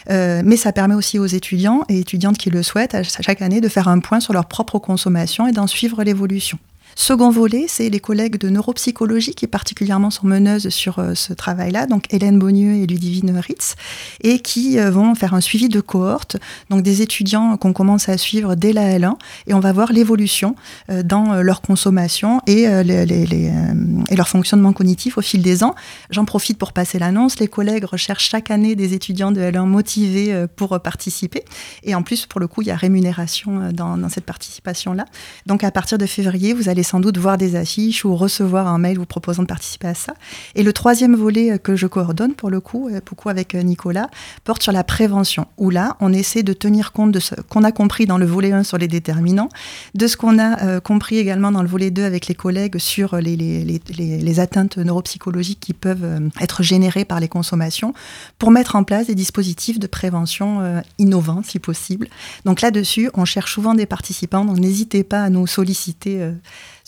mais 0.09 0.57
ça 0.57 0.73
permet 0.73 0.95
aussi 0.95 1.19
aux 1.19 1.27
étudiants 1.27 1.85
et 1.89 1.99
étudiantes 1.99 2.39
qui 2.39 2.51
le 2.51 2.63
souhaitent, 2.63 2.97
chaque 3.03 3.43
année, 3.43 3.61
de 3.61 3.69
faire 3.69 3.89
un 3.89 4.01
point 4.01 4.21
sur 4.21 4.33
leur 4.33 4.47
propre 4.47 4.79
consommation 4.79 5.47
et 5.47 5.53
d'en 5.53 5.67
suivre 5.67 6.03
l'évolution. 6.03 6.59
Second 7.01 7.31
volet, 7.31 7.67
c'est 7.69 7.89
les 7.91 8.01
collègues 8.01 8.39
de 8.39 8.49
neuropsychologie 8.49 9.37
qui 9.37 9.47
particulièrement 9.47 10.11
sont 10.11 10.27
meneuses 10.27 10.69
sur 10.71 10.99
euh, 10.99 11.15
ce 11.15 11.33
travail-là, 11.33 11.87
donc 11.87 12.13
Hélène 12.13 12.41
Bonnieux 12.41 12.75
et 12.75 12.89
Ludivine 12.89 13.39
Ritz, 13.39 13.77
et 14.25 14.41
qui 14.41 14.81
euh, 14.81 14.91
vont 14.91 15.15
faire 15.15 15.33
un 15.33 15.41
suivi 15.41 15.69
de 15.69 15.81
cohorte, 15.81 16.39
donc 16.71 16.83
des 16.83 17.01
étudiants 17.01 17.57
qu'on 17.57 17.73
commence 17.73 18.09
à 18.09 18.19
suivre 18.19 18.57
dès 18.57 18.73
la 18.73 18.99
L1, 18.99 19.15
et 19.47 19.55
on 19.55 19.61
va 19.61 19.73
voir 19.73 19.93
l'évolution 19.93 20.57
euh, 20.91 21.05
dans 21.05 21.41
leur 21.41 21.61
consommation 21.61 22.41
et, 22.49 22.67
leur 22.67 24.29
fonctionnement 24.29 24.73
cognitif 24.73 25.19
au 25.19 25.23
fil 25.23 25.41
des 25.41 25.63
ans. 25.63 25.77
J'en 26.11 26.25
profite 26.25 26.59
pour 26.59 26.73
passer 26.73 26.99
l'annonce, 26.99 27.39
les 27.39 27.47
collègues 27.47 27.85
recherchent 27.85 28.29
chaque 28.29 28.51
année 28.51 28.75
des 28.75 28.95
étudiants 28.95 29.31
de 29.31 29.41
L1 29.41 29.67
motivés 29.67 30.47
pour 30.57 30.81
participer, 30.81 31.45
et 31.85 31.95
en 31.95 32.03
plus, 32.03 32.27
pour 32.27 32.41
le 32.41 32.49
coup, 32.49 32.63
il 32.63 32.69
y 32.69 32.73
a 32.73 32.77
rémunération 32.77 33.71
dans, 33.73 33.97
dans 33.97 34.09
cette 34.09 34.25
participation-là. 34.25 35.05
Donc 35.47 35.63
à 35.63 35.71
partir 35.71 35.97
de 35.97 36.07
février, 36.07 36.53
vous 36.55 36.69
allez 36.69 36.83
sans 36.89 37.01
doute 37.01 37.19
voir 37.19 37.37
des 37.37 37.55
affiches 37.55 38.05
ou 38.07 38.17
recevoir 38.17 38.67
un 38.67 38.79
mail 38.79 38.99
vous 38.99 39.05
proposant 39.05 39.43
de 39.43 39.47
participer 39.47 39.89
à 39.89 39.95
ça. 39.95 40.15
Et 40.55 40.63
le 40.63 40.73
troisième 40.73 41.15
volet 41.15 41.53
euh, 41.53 41.59
que 41.59 41.77
je 41.77 41.87
coordonne, 41.87 42.35
pour 42.35 42.49
le 42.49 42.61
coup, 42.61 42.89
euh, 42.89 43.01
beaucoup 43.05 43.29
avec 43.29 43.55
euh, 43.55 43.63
Nicolas, 43.63 44.09
porte 44.45 44.63
sur 44.63 44.73
la 44.73 44.85
prévention, 44.85 45.47
où 45.59 45.69
là, 45.69 45.97
on 46.01 46.13
essaie 46.15 46.43
de 46.43 46.55
tenir 46.55 46.93
compte 46.93 47.13
de 47.13 47.21
ce 47.21 47.35
qu'on 47.35 47.63
a 47.63 47.73
compris 47.73 48.07
dans 48.07 48.17
le 48.17 48.25
volet 48.25 48.53
1 48.53 48.63
sur 48.63 48.79
les 48.79 48.89
déterminants, 48.89 49.51
de 49.95 50.07
ce 50.07 50.17
qu'on 50.17 50.39
a 50.39 50.81
compris 50.81 51.19
également 51.19 51.53
dans 51.53 51.63
le 51.63 51.69
volet 51.69 51.91
2 51.91 52.05
avec 52.05 52.27
les 52.27 52.35
collègues 52.35 52.79
sur 52.79 53.17
les, 53.17 53.37
les, 53.37 53.65
les, 53.65 54.19
les 54.19 54.41
atteintes 54.41 54.79
neuropsychologiques 54.79 55.61
qui 55.61 55.75
peuvent 55.75 56.31
être 56.41 56.63
générées 56.63 57.05
par 57.05 57.21
les 57.21 57.29
consommations, 57.29 57.93
pour 58.39 58.51
mettre 58.51 58.77
en 58.77 58.85
place 58.85 59.09
des 59.09 59.15
dispositifs 59.15 59.79
de 59.79 59.87
prévention 59.87 60.83
innovants, 60.99 61.43
si 61.43 61.59
possible. 61.59 62.09
Donc 62.45 62.61
là-dessus, 62.61 63.11
on 63.15 63.25
cherche 63.25 63.53
souvent 63.53 63.75
des 63.75 63.87
participants, 63.87 64.45
donc 64.45 64.59
n'hésitez 64.59 65.05
pas 65.05 65.23
à 65.23 65.31
nous 65.31 65.47
solliciter 65.47 66.33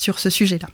sur 0.00 0.19
ce 0.19 0.30
sujet-là. 0.30 0.69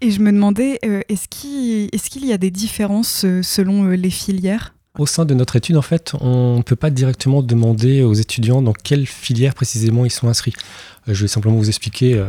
Et 0.00 0.10
je 0.10 0.20
me 0.20 0.32
demandais, 0.32 0.80
euh, 0.84 1.02
est-ce 1.08 1.28
qu'il 1.28 2.26
y 2.26 2.32
a 2.32 2.38
des 2.38 2.50
différences 2.50 3.24
euh, 3.24 3.42
selon 3.42 3.84
euh, 3.84 3.94
les 3.94 4.10
filières? 4.10 4.74
Au 4.98 5.06
sein 5.06 5.24
de 5.24 5.34
notre 5.34 5.54
étude, 5.54 5.76
en 5.76 5.82
fait, 5.82 6.14
on 6.20 6.56
ne 6.56 6.62
peut 6.62 6.74
pas 6.74 6.90
directement 6.90 7.42
demander 7.42 8.02
aux 8.02 8.14
étudiants 8.14 8.60
dans 8.60 8.72
quelle 8.72 9.06
filière 9.06 9.54
précisément 9.54 10.04
ils 10.04 10.10
sont 10.10 10.26
inscrits. 10.26 10.54
Euh, 11.08 11.14
je 11.14 11.22
vais 11.22 11.28
simplement 11.28 11.56
vous 11.56 11.68
expliquer 11.68 12.14
euh, 12.14 12.26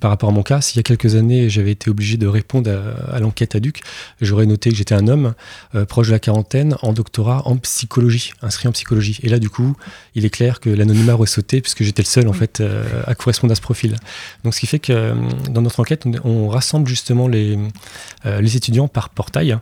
par 0.00 0.10
rapport 0.10 0.28
à 0.28 0.32
mon 0.32 0.42
cas. 0.42 0.60
S'il 0.60 0.76
y 0.76 0.80
a 0.80 0.82
quelques 0.82 1.14
années, 1.14 1.48
j'avais 1.48 1.72
été 1.72 1.90
obligé 1.90 2.16
de 2.16 2.26
répondre 2.26 2.70
à, 3.10 3.20
l'enquête 3.20 3.54
à 3.54 3.60
Duc, 3.60 3.82
j'aurais 4.20 4.46
noté 4.46 4.70
que 4.70 4.76
j'étais 4.76 4.94
un 4.94 5.08
homme 5.08 5.34
euh, 5.74 5.84
proche 5.84 6.08
de 6.08 6.12
la 6.12 6.18
quarantaine 6.18 6.76
en 6.82 6.92
doctorat 6.92 7.42
en 7.46 7.56
psychologie, 7.56 8.32
inscrit 8.42 8.68
en 8.68 8.72
psychologie. 8.72 9.18
Et 9.22 9.28
là, 9.28 9.38
du 9.38 9.50
coup, 9.50 9.76
il 10.14 10.24
est 10.24 10.30
clair 10.30 10.60
que 10.60 10.70
l'anonymat 10.70 11.14
aurait 11.14 11.26
sauté 11.26 11.60
puisque 11.60 11.82
j'étais 11.82 12.02
le 12.02 12.06
seul 12.06 12.28
en 12.28 12.32
fait 12.32 12.62
à 13.06 13.14
correspondre 13.14 13.52
à 13.52 13.54
ce 13.54 13.60
profil. 13.60 13.96
Donc, 14.44 14.54
ce 14.54 14.60
qui 14.60 14.66
fait 14.66 14.78
que 14.78 15.14
dans 15.50 15.62
notre 15.62 15.80
enquête, 15.80 16.06
on, 16.24 16.48
rassemble 16.48 16.88
justement 16.88 17.28
les, 17.28 17.58
les 18.24 18.56
étudiants 18.56 18.88
par 18.88 19.08
portail. 19.10 19.58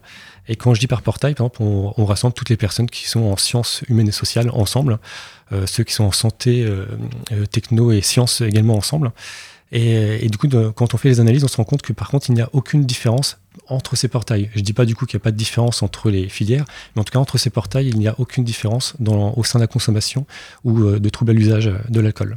Et 0.50 0.56
quand 0.56 0.74
je 0.74 0.80
dis 0.80 0.88
par 0.88 1.02
portail, 1.02 1.34
par 1.34 1.46
exemple, 1.46 1.62
on, 1.62 2.04
rassemble 2.04 2.34
toutes 2.34 2.48
les 2.48 2.56
personnes 2.56 2.90
qui 2.90 3.08
sont 3.08 3.20
en 3.20 3.36
sciences 3.36 3.82
humaines 3.88 4.08
et 4.08 4.12
sociales 4.12 4.50
ensemble, 4.52 4.98
ceux 5.66 5.84
qui 5.84 5.92
sont 5.92 6.04
en 6.04 6.12
santé, 6.12 6.62
euh, 6.62 6.86
euh, 7.32 7.46
techno 7.46 7.92
et 7.92 8.00
sciences 8.00 8.40
également 8.40 8.76
ensemble. 8.76 9.12
Et, 9.72 10.28
du 10.28 10.36
coup, 10.36 10.48
quand 10.74 10.94
on 10.94 10.96
fait 10.96 11.10
les 11.10 11.20
analyses, 11.20 11.44
on 11.44 11.48
se 11.48 11.56
rend 11.56 11.62
compte 11.62 11.82
que 11.82 11.92
par 11.92 12.08
contre, 12.08 12.28
il 12.28 12.34
n'y 12.34 12.40
a 12.40 12.50
aucune 12.52 12.84
différence 12.84 13.38
entre 13.68 13.94
ces 13.94 14.08
portails. 14.08 14.50
Je 14.52 14.58
ne 14.58 14.64
dis 14.64 14.72
pas 14.72 14.84
du 14.84 14.96
coup 14.96 15.06
qu'il 15.06 15.16
n'y 15.16 15.22
a 15.22 15.24
pas 15.24 15.30
de 15.30 15.36
différence 15.36 15.84
entre 15.84 16.10
les 16.10 16.28
filières, 16.28 16.64
mais 16.94 17.00
en 17.02 17.04
tout 17.04 17.12
cas, 17.12 17.20
entre 17.20 17.38
ces 17.38 17.50
portails, 17.50 17.86
il 17.86 17.96
n'y 17.96 18.08
a 18.08 18.16
aucune 18.18 18.42
différence 18.42 18.94
dans, 18.98 19.32
au 19.36 19.44
sein 19.44 19.60
de 19.60 19.62
la 19.62 19.68
consommation 19.68 20.26
ou 20.64 20.82
de 20.98 21.08
troubles 21.08 21.30
à 21.30 21.34
l'usage 21.34 21.70
de 21.88 22.00
l'alcool. 22.00 22.36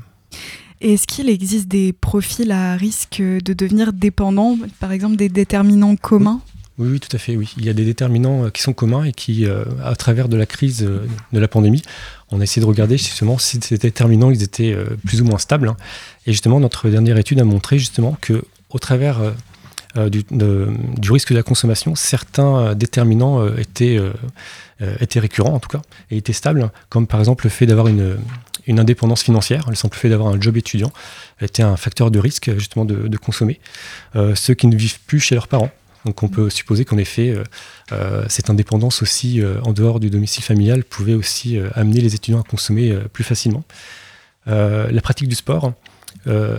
Est-ce 0.80 1.08
qu'il 1.08 1.28
existe 1.28 1.68
des 1.68 1.92
profils 1.92 2.52
à 2.52 2.76
risque 2.76 3.20
de 3.20 3.54
devenir 3.54 3.94
dépendants, 3.94 4.60
par 4.80 4.92
exemple 4.92 5.16
des 5.16 5.30
déterminants 5.30 5.96
communs? 5.96 6.40
Oui, 6.80 7.00
tout 7.00 7.16
à 7.16 7.20
fait. 7.20 7.36
Oui, 7.36 7.54
il 7.58 7.66
y 7.66 7.70
a 7.70 7.74
des 7.74 7.86
déterminants 7.86 8.46
euh, 8.46 8.50
qui 8.50 8.62
sont 8.64 8.74
communs 8.74 9.04
et 9.04 9.12
qui, 9.12 9.46
euh, 9.46 9.64
à 9.84 9.96
travers 9.96 10.28
de 10.28 10.36
la 10.38 10.48
crise 10.48 10.84
euh, 10.84 11.06
de 11.32 11.40
la 11.40 11.48
pandémie, 11.48 11.84
on 12.32 12.42
a 12.42 12.44
essayé 12.44 12.62
de 12.62 12.68
regarder 12.68 12.98
justement 12.98 13.38
si 13.38 13.60
ces 13.62 13.78
déterminants 13.78 14.32
ils 14.32 14.42
étaient 14.42 14.76
plus 15.06 15.22
ou 15.22 15.26
moins 15.26 15.38
stables. 15.38 15.68
Hein. 15.68 15.78
Et 16.26 16.32
justement, 16.32 16.60
notre 16.60 16.90
dernière 16.90 17.18
étude 17.18 17.40
a 17.40 17.44
montré 17.44 17.78
justement 17.78 18.18
que, 18.22 18.44
au 18.72 18.80
travers 18.80 19.20
du, 19.96 20.24
risque 21.12 21.30
de 21.30 21.36
la 21.36 21.44
consommation, 21.44 21.94
certains 21.94 22.74
déterminants 22.74 23.56
étaient, 23.56 24.00
récurrents 25.16 25.54
en 25.54 25.60
tout 25.60 25.70
cas 25.70 25.84
et 26.10 26.18
étaient 26.18 26.34
stables, 26.34 26.72
comme 26.90 27.06
par 27.06 27.20
exemple 27.20 27.46
le 27.46 27.52
fait 27.52 27.68
d'avoir 27.68 27.88
une, 27.88 28.18
une 28.66 28.80
indépendance 28.80 29.22
financière. 29.22 29.70
Le 29.70 29.76
simple 29.76 29.96
fait 29.96 30.10
d'avoir 30.10 30.34
un 30.34 30.42
job 30.42 30.58
étudiant 30.58 30.92
était 31.40 31.62
un 31.62 31.78
facteur 31.78 32.10
de 32.10 32.18
risque 32.18 32.50
justement 32.58 32.86
de, 32.86 33.18
consommer. 33.18 33.60
ceux 34.34 34.56
qui 34.56 34.66
ne 34.66 34.76
vivent 34.76 35.02
plus 35.02 35.20
chez 35.20 35.36
leurs 35.36 35.48
parents. 35.48 35.70
Donc 36.06 36.22
on 36.24 36.28
peut 36.28 36.50
supposer 36.50 36.86
qu'en 36.86 36.98
effet, 36.98 37.36
cette 38.28 38.50
indépendance 38.50 39.02
aussi 39.02 39.42
en 39.64 39.72
dehors 39.72 40.00
du 40.00 40.10
domicile 40.10 40.44
familial 40.44 40.84
pouvait 40.84 41.14
aussi 41.14 41.58
amener 41.76 42.02
les 42.02 42.16
étudiants 42.16 42.42
à 42.42 42.44
consommer 42.44 42.94
plus 43.14 43.24
facilement. 43.24 43.64
la 44.46 45.02
pratique 45.02 45.30
du 45.30 45.36
sport 45.36 45.74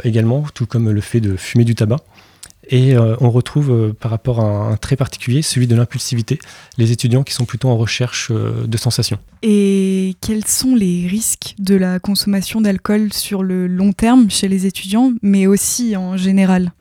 également, 0.03 0.45
tout 0.55 0.67
comme 0.67 0.91
le 0.91 1.01
fait 1.01 1.21
de 1.21 1.37
fumer 1.37 1.65
du 1.65 1.75
tabac. 1.75 1.99
Et 2.71 2.97
euh, 2.97 3.17
on 3.21 3.31
retrouve 3.31 3.71
euh, 3.71 3.93
par 3.93 4.11
rapport 4.11 4.41
à 4.41 4.45
un, 4.45 4.77
trait 4.77 4.97
particulier, 4.97 5.43
celui 5.43 5.67
de 5.67 5.75
l'impulsivité, 5.75 6.39
les 6.79 6.93
étudiants 6.93 7.23
qui 7.23 7.35
sont 7.35 7.45
plutôt 7.45 7.69
en 7.69 7.77
recherche 7.77 8.31
euh, 8.31 8.67
de 8.67 8.77
sensations. 8.77 9.19
Et 9.43 10.17
quels 10.21 10.47
sont 10.47 10.75
les 10.75 11.07
risques 11.07 11.55
de 11.59 11.75
la 11.75 11.99
consommation 11.99 12.61
d'alcool 12.61 13.13
sur 13.13 13.43
le 13.43 13.67
long 13.67 13.93
terme 13.93 14.31
chez 14.31 14.49
les 14.49 14.67
étudiants, 14.67 15.13
mais 15.23 15.47
aussi 15.47 15.97
en 15.97 16.17
général? 16.17 16.73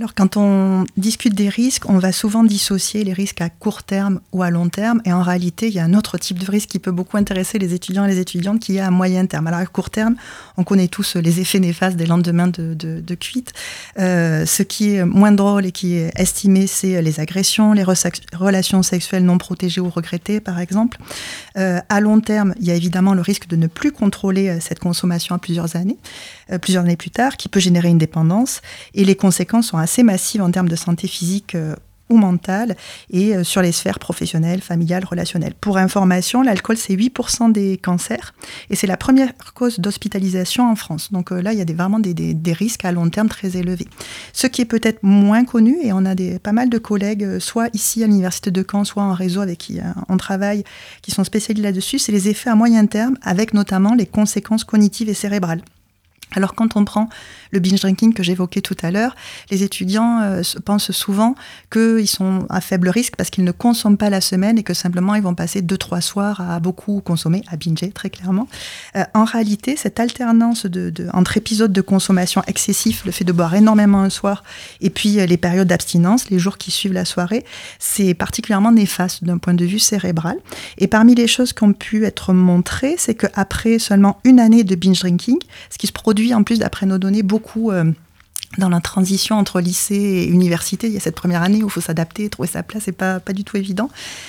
Alors 0.00 0.14
quand 0.14 0.38
on 0.38 0.86
discute 0.96 1.34
des 1.34 1.50
risques, 1.50 1.86
on 1.86 1.98
va 1.98 2.10
souvent 2.10 2.42
dissocier 2.42 3.04
les 3.04 3.12
risques 3.12 3.42
à 3.42 3.50
court 3.50 3.82
terme 3.82 4.20
ou 4.32 4.42
à 4.42 4.48
long 4.48 4.70
terme. 4.70 5.02
Et 5.04 5.12
en 5.12 5.22
réalité, 5.22 5.68
il 5.68 5.74
y 5.74 5.78
a 5.78 5.84
un 5.84 5.92
autre 5.92 6.16
type 6.16 6.38
de 6.38 6.50
risque 6.50 6.70
qui 6.70 6.78
peut 6.78 6.90
beaucoup 6.90 7.18
intéresser 7.18 7.58
les 7.58 7.74
étudiants 7.74 8.06
et 8.06 8.08
les 8.08 8.18
étudiantes 8.18 8.60
qui 8.60 8.78
est 8.78 8.80
à 8.80 8.90
moyen 8.90 9.26
terme. 9.26 9.48
Alors 9.48 9.60
à 9.60 9.66
court 9.66 9.90
terme, 9.90 10.14
on 10.56 10.64
connaît 10.64 10.88
tous 10.88 11.16
les 11.16 11.40
effets 11.40 11.60
néfastes 11.60 11.98
des 11.98 12.06
lendemains 12.06 12.48
de, 12.48 12.72
de, 12.72 13.14
cuite. 13.14 13.52
Euh, 13.98 14.46
ce 14.46 14.62
qui 14.62 14.94
est 14.94 15.04
moins 15.04 15.32
drôle 15.32 15.66
et 15.66 15.72
qui 15.72 15.96
est 15.96 16.18
estimé, 16.18 16.66
c'est 16.66 17.02
les 17.02 17.20
agressions, 17.20 17.74
les 17.74 17.84
relations 17.84 18.82
sexuelles 18.82 19.26
non 19.26 19.36
protégées 19.36 19.82
ou 19.82 19.90
regrettées, 19.90 20.40
par 20.40 20.60
exemple. 20.60 20.96
Euh, 21.58 21.78
à 21.90 22.00
long 22.00 22.20
terme, 22.20 22.54
il 22.58 22.64
y 22.64 22.70
a 22.70 22.74
évidemment 22.74 23.12
le 23.12 23.20
risque 23.20 23.48
de 23.48 23.56
ne 23.56 23.66
plus 23.66 23.92
contrôler 23.92 24.48
euh, 24.48 24.60
cette 24.60 24.78
consommation 24.78 25.34
à 25.34 25.38
plusieurs 25.38 25.76
années, 25.76 25.98
plusieurs 26.62 26.84
années 26.84 26.96
plus 26.96 27.10
tard, 27.10 27.36
qui 27.36 27.50
peut 27.50 27.60
générer 27.60 27.88
une 27.88 27.98
dépendance. 27.98 28.62
Et 28.94 29.04
les 29.04 29.14
conséquences 29.14 29.66
sont 29.66 29.76
assez 29.76 29.89
assez 29.90 30.04
massive 30.04 30.40
en 30.40 30.52
termes 30.52 30.68
de 30.68 30.76
santé 30.76 31.08
physique 31.08 31.56
euh, 31.56 31.74
ou 32.10 32.16
mentale 32.16 32.76
et 33.10 33.34
euh, 33.34 33.42
sur 33.42 33.60
les 33.60 33.72
sphères 33.72 33.98
professionnelles, 33.98 34.60
familiales, 34.60 35.04
relationnelles. 35.04 35.54
Pour 35.60 35.78
information, 35.78 36.42
l'alcool, 36.42 36.76
c'est 36.76 36.94
8% 36.94 37.50
des 37.50 37.76
cancers 37.76 38.32
et 38.68 38.76
c'est 38.76 38.86
la 38.86 38.96
première 38.96 39.32
cause 39.54 39.80
d'hospitalisation 39.80 40.70
en 40.70 40.76
France. 40.76 41.10
Donc 41.10 41.32
euh, 41.32 41.42
là, 41.42 41.52
il 41.52 41.58
y 41.58 41.62
a 41.62 41.74
vraiment 41.74 41.98
des, 41.98 42.52
risques 42.52 42.84
à 42.84 42.92
long 42.92 43.10
terme 43.10 43.28
très 43.28 43.56
élevés. 43.56 43.88
Ce 44.32 44.46
qui 44.46 44.62
est 44.62 44.64
peut-être 44.64 45.02
moins 45.02 45.44
connu, 45.44 45.76
et 45.82 45.92
on 45.92 46.04
a 46.04 46.14
pas 46.40 46.52
mal 46.52 46.70
de 46.70 46.78
collègues, 46.78 47.40
soit 47.40 47.68
ici 47.74 48.04
à 48.04 48.06
l'Université 48.06 48.52
de 48.52 48.64
Caen, 48.68 48.84
soit 48.84 49.02
en 49.02 49.14
réseau 49.14 49.40
avec 49.40 49.58
qui 49.58 49.80
on 50.08 50.16
travaille, 50.16 50.62
qui 51.02 51.10
sont 51.10 51.24
spécialisés 51.24 51.66
là-dessus, 51.66 51.98
c'est 51.98 52.12
les 52.12 52.28
effets 52.28 52.50
à 52.50 52.54
moyen 52.54 52.86
terme, 52.86 53.16
avec 53.22 53.54
notamment 53.54 53.94
les 53.94 54.06
conséquences 54.06 54.62
cognitives 54.62 55.08
et 55.08 55.14
cérébrales. 55.14 55.62
Alors 56.36 56.54
quand 56.54 56.76
on 56.76 56.84
prend 56.84 57.08
le 57.50 57.58
binge 57.58 57.80
drinking 57.80 58.14
que 58.14 58.22
j'évoquais 58.22 58.60
tout 58.60 58.76
à 58.82 58.90
l'heure, 58.90 59.16
les 59.50 59.62
étudiants 59.62 60.20
euh, 60.20 60.42
pensent 60.64 60.92
souvent 60.92 61.34
qu'ils 61.72 62.08
sont 62.08 62.46
à 62.48 62.60
faible 62.60 62.88
risque 62.88 63.16
parce 63.16 63.30
qu'ils 63.30 63.44
ne 63.44 63.52
consomment 63.52 63.96
pas 63.96 64.10
la 64.10 64.20
semaine 64.20 64.58
et 64.58 64.62
que 64.62 64.74
simplement 64.74 65.14
ils 65.14 65.22
vont 65.22 65.34
passer 65.34 65.62
deux 65.62 65.76
trois 65.76 66.00
soirs 66.00 66.40
à 66.40 66.60
beaucoup 66.60 67.00
consommer, 67.00 67.42
à 67.48 67.56
binger 67.56 67.90
très 67.90 68.10
clairement. 68.10 68.48
Euh, 68.96 69.04
en 69.14 69.24
réalité, 69.24 69.76
cette 69.76 69.98
alternance 69.98 70.66
entre 71.12 71.36
épisodes 71.36 71.72
de 71.72 71.80
consommation 71.80 72.42
excessif, 72.46 73.04
le 73.04 73.12
fait 73.12 73.24
de 73.24 73.32
boire 73.32 73.54
énormément 73.54 74.00
un 74.00 74.10
soir, 74.10 74.44
et 74.80 74.90
puis 74.90 75.18
euh, 75.18 75.26
les 75.26 75.36
périodes 75.36 75.68
d'abstinence, 75.68 76.30
les 76.30 76.38
jours 76.38 76.58
qui 76.58 76.70
suivent 76.70 76.92
la 76.92 77.04
soirée, 77.04 77.44
c'est 77.78 78.14
particulièrement 78.14 78.72
néfaste 78.72 79.24
d'un 79.24 79.38
point 79.38 79.54
de 79.54 79.64
vue 79.64 79.78
cérébral. 79.78 80.36
Et 80.78 80.86
parmi 80.86 81.14
les 81.14 81.26
choses 81.26 81.52
qui 81.52 81.64
ont 81.64 81.72
pu 81.72 82.04
être 82.04 82.32
montrées, 82.32 82.94
c'est 82.98 83.14
qu'après 83.14 83.78
seulement 83.78 84.20
une 84.24 84.38
année 84.38 84.62
de 84.62 84.74
binge 84.76 85.00
drinking, 85.00 85.38
ce 85.70 85.78
qui 85.78 85.86
se 85.86 85.92
produit 85.92 86.19
en 86.34 86.42
plus, 86.42 86.58
d'après 86.58 86.86
nos 86.86 86.98
données, 86.98 87.22
beaucoup 87.22 87.70
euh, 87.70 87.92
dans 88.58 88.68
la 88.68 88.80
transition 88.80 89.36
entre 89.36 89.60
lycée 89.60 89.94
et 89.94 90.26
université, 90.26 90.88
il 90.88 90.92
y 90.92 90.96
a 90.96 91.00
cette 91.00 91.14
première 91.14 91.42
année 91.42 91.62
où 91.62 91.68
il 91.68 91.70
faut 91.70 91.80
s'adapter, 91.80 92.28
trouver 92.28 92.48
sa 92.48 92.64
place, 92.64 92.82
c'est 92.84 92.92
pas, 92.92 93.20
pas 93.20 93.32
du 93.32 93.44
tout 93.44 93.56
évident. 93.56 93.88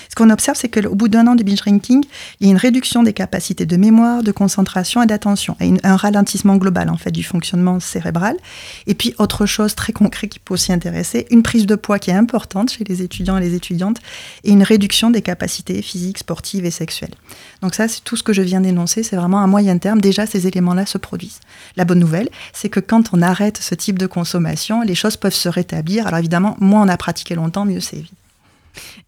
Ce 0.10 0.16
qu'on 0.16 0.30
observe, 0.30 0.56
c'est 0.56 0.70
qu'au 0.70 0.94
bout 0.94 1.08
d'un 1.08 1.26
an 1.26 1.34
de 1.34 1.44
binge 1.44 1.60
drinking, 1.60 2.04
il 2.40 2.46
y 2.46 2.50
a 2.50 2.52
une 2.52 2.58
réduction 2.58 3.02
des 3.02 3.14
capacités 3.14 3.66
de 3.66 3.78
mémoire, 3.78 4.22
de 4.22 4.32
concentration 4.32 5.02
et 5.02 5.08
d'attention, 5.08 5.58
et 5.60 5.74
un 5.84 5.96
ralentissement 5.96 6.58
global 6.58 6.90
en 6.90 6.98
fait 6.98 7.12
du 7.12 7.24
fonctionnement 7.24 7.80
cérébral. 7.80 8.38
Et 8.86 8.94
puis 8.94 9.16
autre 9.18 9.48
chose 9.48 9.74
très 9.74 9.92
concret 9.92 10.28
qui 10.28 10.38
peut 10.38 10.54
aussi 10.54 10.72
intéresser, 10.72 11.26
une 11.32 11.42
prise 11.42 11.66
de 11.66 11.76
poids 11.76 11.98
qui 11.98 12.12
est 12.12 12.16
importante 12.16 12.72
chez 12.72 12.84
les 12.84 13.02
étudiants 13.02 13.38
et 13.38 13.42
les 13.42 13.56
étudiantes, 13.56 13.98
et 14.44 14.52
une 14.52 14.64
réduction 14.64 15.10
des 15.10 15.24
capacités 15.24 15.82
physiques, 15.82 16.20
sportives 16.20 16.66
et 16.66 16.72
sexuelles. 16.72 17.16
Donc 17.64 17.74
ça, 17.74 17.88
c'est 17.88 18.04
tout 18.04 18.16
ce 18.16 18.24
que 18.24 18.34
je 18.34 18.44
viens 18.44 18.62
d'énoncer, 18.62 19.02
c'est 19.02 19.16
vraiment 19.16 19.42
à 19.42 19.48
moyen 19.48 19.80
terme. 19.80 20.00
Déjà, 20.00 20.28
ces 20.28 20.46
éléments-là 20.46 20.86
se 20.86 21.00
produisent. 21.00 21.40
La 21.76 21.86
bonne 21.86 22.00
nouvelle, 22.00 22.30
c'est 22.54 22.70
que 22.70 22.80
quand 22.80 23.14
on 23.14 23.22
arrête 23.24 23.58
ce 23.58 23.74
type 23.74 23.98
de 23.98 24.11
consommation, 24.12 24.82
les 24.82 24.96
choses 24.96 25.18
peuvent 25.18 25.34
se 25.34 25.50
rétablir. 25.50 26.06
Alors 26.06 26.20
évidemment, 26.20 26.56
moins 26.60 26.84
on 26.84 26.88
a 26.88 26.98
pratiqué 26.98 27.34
longtemps, 27.34 27.66
mieux 27.66 27.80
c'est 27.80 27.98
évident. 27.98 28.16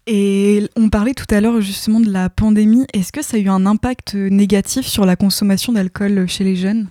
Et 0.06 0.68
on 0.76 0.90
parlait 0.90 1.14
tout 1.14 1.32
à 1.32 1.40
l'heure 1.40 1.60
justement 1.60 2.00
de 2.00 2.10
la 2.10 2.28
pandémie. 2.28 2.86
Est-ce 2.92 3.12
que 3.12 3.22
ça 3.22 3.36
a 3.36 3.40
eu 3.40 3.48
un 3.48 3.64
impact 3.64 4.14
négatif 4.14 4.86
sur 4.86 5.06
la 5.06 5.16
consommation 5.16 5.72
d'alcool 5.72 6.26
chez 6.28 6.44
les 6.44 6.56
jeunes? 6.56 6.88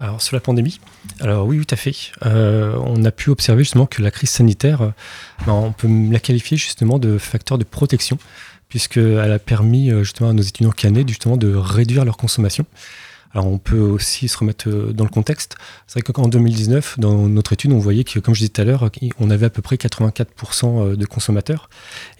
Alors 0.00 0.20
sur 0.20 0.34
la 0.34 0.40
pandémie, 0.40 0.80
alors 1.20 1.46
oui, 1.46 1.64
tout 1.64 1.72
à 1.72 1.76
fait. 1.76 1.94
Euh, 2.26 2.76
on 2.84 3.04
a 3.04 3.12
pu 3.12 3.30
observer 3.30 3.62
justement 3.62 3.86
que 3.86 4.02
la 4.02 4.10
crise 4.10 4.30
sanitaire, 4.30 4.92
ben, 5.46 5.52
on 5.52 5.72
peut 5.72 5.88
la 6.10 6.18
qualifier 6.18 6.56
justement 6.56 6.98
de 6.98 7.16
facteur 7.16 7.58
de 7.58 7.64
protection, 7.64 8.18
puisqu'elle 8.68 9.32
a 9.32 9.38
permis 9.38 9.90
euh, 9.90 10.02
justement 10.02 10.30
à 10.30 10.32
nos 10.32 10.42
étudiants 10.42 10.72
canés 10.72 11.04
justement 11.06 11.36
de 11.36 11.54
réduire 11.54 12.04
leur 12.04 12.16
consommation. 12.16 12.66
Alors 13.34 13.48
on 13.48 13.58
peut 13.58 13.80
aussi 13.80 14.28
se 14.28 14.38
remettre 14.38 14.68
euh, 14.68 14.92
dans 14.92 15.04
le 15.04 15.10
contexte. 15.10 15.56
C'est 15.86 16.00
vrai 16.00 16.12
qu'en 16.12 16.28
2019, 16.28 16.98
dans 16.98 17.28
notre 17.28 17.52
étude, 17.52 17.72
on 17.72 17.78
voyait 17.78 18.04
que, 18.04 18.20
comme 18.20 18.34
je 18.34 18.40
disais 18.40 18.50
tout 18.50 18.60
à 18.60 18.64
l'heure, 18.64 18.90
on 19.18 19.30
avait 19.30 19.46
à 19.46 19.50
peu 19.50 19.60
près 19.60 19.76
84% 19.76 20.24
euh, 20.64 20.96
de 20.96 21.06
consommateurs. 21.06 21.68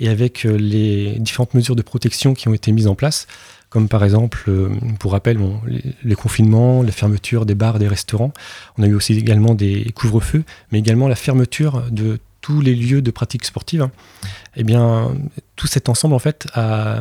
Et 0.00 0.09
avec 0.09 0.44
euh, 0.44 0.56
les 0.56 1.18
différentes 1.21 1.54
mesures 1.54 1.76
de 1.76 1.83
protection 1.83 2.35
qui 2.35 2.49
ont 2.49 2.54
été 2.54 2.73
mises 2.73 2.88
en 2.88 2.97
place, 2.97 3.28
comme 3.71 3.88
par 3.88 4.04
exemple, 4.04 4.52
pour 5.00 5.12
rappel, 5.12 5.37
les, 6.04 6.14
confinements, 6.14 6.85
la 6.85 6.92
fermeture 6.92 7.44
des 7.44 7.56
bars, 7.56 7.80
des 7.80 7.88
restaurants, 7.88 8.33
on 8.78 8.85
a 8.85 8.87
eu 8.87 8.94
aussi 8.94 9.14
également 9.14 9.56
des 9.56 9.90
couvre-feux, 9.97 10.44
mais 10.71 10.78
également 10.78 11.09
la 11.09 11.16
fermeture 11.16 11.83
de 11.90 12.21
tous 12.40 12.61
les 12.61 12.76
lieux 12.76 13.02
de 13.02 13.11
pratique 13.11 13.44
sportive. 13.44 13.83
Hein. 13.83 13.90
Eh 14.54 14.62
bien, 14.62 15.16
tout 15.56 15.66
cet 15.66 15.88
ensemble, 15.88 16.14
en 16.14 16.21
fait, 16.21 16.47
a, 16.54 17.00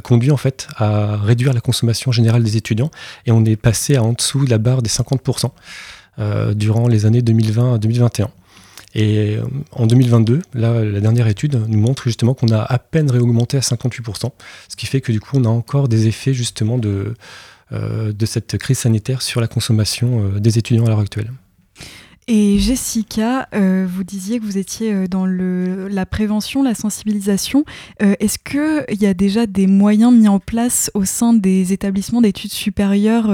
conduit 0.00 0.30
en 0.30 0.36
fait 0.36 0.68
à 0.76 1.16
réduire 1.16 1.52
la 1.52 1.60
consommation 1.60 2.12
générale 2.12 2.42
des 2.42 2.56
étudiants 2.56 2.90
et 3.26 3.32
on 3.32 3.44
est 3.44 3.56
passé 3.56 3.96
à 3.96 4.02
en 4.02 4.12
dessous 4.12 4.44
de 4.44 4.50
la 4.50 4.58
barre 4.58 4.82
des 4.82 4.90
50% 4.90 5.50
euh, 6.18 6.54
durant 6.54 6.88
les 6.88 7.06
années 7.06 7.22
2020 7.22 7.74
à 7.74 7.78
2021. 7.78 8.30
Et 8.94 9.36
euh, 9.36 9.42
en 9.72 9.86
2022, 9.86 10.42
là, 10.54 10.84
la 10.84 11.00
dernière 11.00 11.28
étude 11.28 11.62
nous 11.68 11.78
montre 11.78 12.04
justement 12.04 12.34
qu'on 12.34 12.48
a 12.48 12.60
à 12.60 12.78
peine 12.78 13.10
réaugmenté 13.10 13.56
à 13.56 13.60
58%, 13.60 14.30
ce 14.68 14.76
qui 14.76 14.86
fait 14.86 15.00
que 15.00 15.12
du 15.12 15.20
coup, 15.20 15.38
on 15.38 15.44
a 15.44 15.48
encore 15.48 15.88
des 15.88 16.08
effets 16.08 16.34
justement 16.34 16.78
de, 16.78 17.14
euh, 17.72 18.12
de 18.12 18.26
cette 18.26 18.58
crise 18.58 18.78
sanitaire 18.78 19.22
sur 19.22 19.40
la 19.40 19.46
consommation 19.46 20.28
des 20.38 20.58
étudiants 20.58 20.86
à 20.86 20.88
l'heure 20.88 21.00
actuelle. 21.00 21.30
Et 22.32 22.60
Jessica, 22.60 23.48
euh, 23.56 23.88
vous 23.92 24.04
disiez 24.04 24.38
que 24.38 24.44
vous 24.44 24.56
étiez 24.56 24.94
euh, 24.94 25.08
dans 25.08 25.26
le, 25.26 25.88
la 25.88 26.06
prévention, 26.06 26.62
la 26.62 26.76
sensibilisation. 26.76 27.64
Euh, 28.02 28.14
est-ce 28.20 28.38
qu'il 28.38 29.02
y 29.02 29.06
a 29.06 29.14
déjà 29.14 29.46
des 29.46 29.66
moyens 29.66 30.14
mis 30.14 30.28
en 30.28 30.38
place 30.38 30.92
au 30.94 31.04
sein 31.04 31.32
des 31.32 31.72
établissements 31.72 32.20
d'études 32.20 32.52
supérieures 32.52 33.30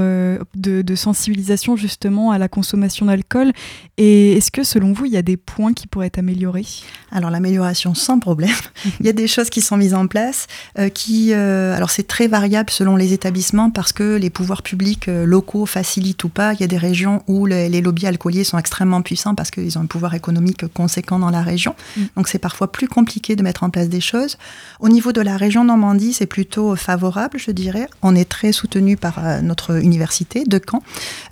de, 0.54 0.94
sensibilisation 0.94 1.76
justement 1.76 2.30
à 2.30 2.38
la 2.38 2.48
consommation 2.48 3.04
d'alcool? 3.04 3.52
Et 3.98 4.38
est-ce 4.38 4.50
que 4.50 4.62
selon 4.64 4.94
vous, 4.94 5.04
il 5.04 5.12
y 5.12 5.18
a 5.18 5.22
des 5.22 5.36
points 5.36 5.74
qui 5.74 5.86
pourraient 5.86 6.06
être 6.06 6.18
améliorés? 6.18 6.64
Alors 7.10 7.28
l'amélioration 7.28 7.94
sans 7.94 8.18
problème. 8.18 8.48
il 9.00 9.04
y 9.04 9.10
a 9.10 9.12
des 9.12 9.26
choses 9.26 9.50
qui 9.50 9.60
sont 9.60 9.76
mises 9.76 9.92
en 9.92 10.06
place 10.06 10.46
qui, 10.94 11.34
alors 11.34 11.90
c'est 11.90 12.06
très 12.06 12.28
variable 12.28 12.70
selon 12.70 12.96
les 12.96 13.12
établissements 13.12 13.70
parce 13.70 13.92
que 13.92 14.16
les 14.16 14.30
pouvoirs 14.30 14.62
publics 14.62 15.06
locaux 15.08 15.66
facilitent 15.66 16.24
ou 16.24 16.30
pas. 16.30 16.54
Il 16.54 16.60
y 16.60 16.64
a 16.64 16.68
des 16.68 16.78
régions 16.78 17.22
où 17.26 17.44
les, 17.44 17.68
les 17.68 17.82
lobbies 17.82 18.06
alcooliers 18.06 18.44
sont 18.44 18.56
extrêmement 18.56 18.85
puissants 19.02 19.34
parce 19.34 19.50
qu'ils 19.50 19.78
ont 19.78 19.82
un 19.82 19.86
pouvoir 19.86 20.14
économique 20.14 20.66
conséquent 20.72 21.18
dans 21.18 21.30
la 21.30 21.42
région. 21.42 21.74
Mm. 21.96 22.02
Donc 22.16 22.28
c'est 22.28 22.38
parfois 22.38 22.70
plus 22.72 22.88
compliqué 22.88 23.36
de 23.36 23.42
mettre 23.42 23.62
en 23.62 23.70
place 23.70 23.88
des 23.88 24.00
choses. 24.00 24.38
Au 24.80 24.88
niveau 24.88 25.12
de 25.12 25.20
la 25.20 25.36
région 25.36 25.64
Normandie, 25.64 26.12
c'est 26.12 26.26
plutôt 26.26 26.76
favorable, 26.76 27.38
je 27.38 27.50
dirais. 27.50 27.88
On 28.02 28.14
est 28.14 28.28
très 28.28 28.52
soutenu 28.52 28.96
par 28.96 29.24
euh, 29.24 29.40
notre 29.40 29.82
université 29.82 30.44
de 30.44 30.60
Caen, 30.64 30.82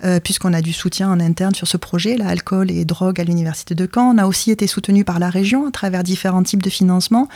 euh, 0.03 0.19
puisqu'on 0.19 0.53
a 0.53 0.61
du 0.61 0.73
soutien 0.73 1.11
en 1.11 1.19
interne 1.19 1.55
sur 1.55 1.67
ce 1.67 1.77
projet, 1.77 2.17
l'alcool 2.17 2.71
et 2.71 2.85
drogue 2.85 3.19
à 3.19 3.23
l'université 3.23 3.75
de 3.75 3.89
Caen. 3.91 4.15
On 4.15 4.17
a 4.17 4.25
aussi 4.25 4.51
été 4.51 4.67
soutenu 4.67 5.03
par 5.03 5.19
la 5.19 5.29
région 5.29 5.67
à 5.67 5.71
travers 5.71 6.03
différents 6.03 6.43
types 6.43 6.61
de 6.61 6.69
financement. 6.69 7.27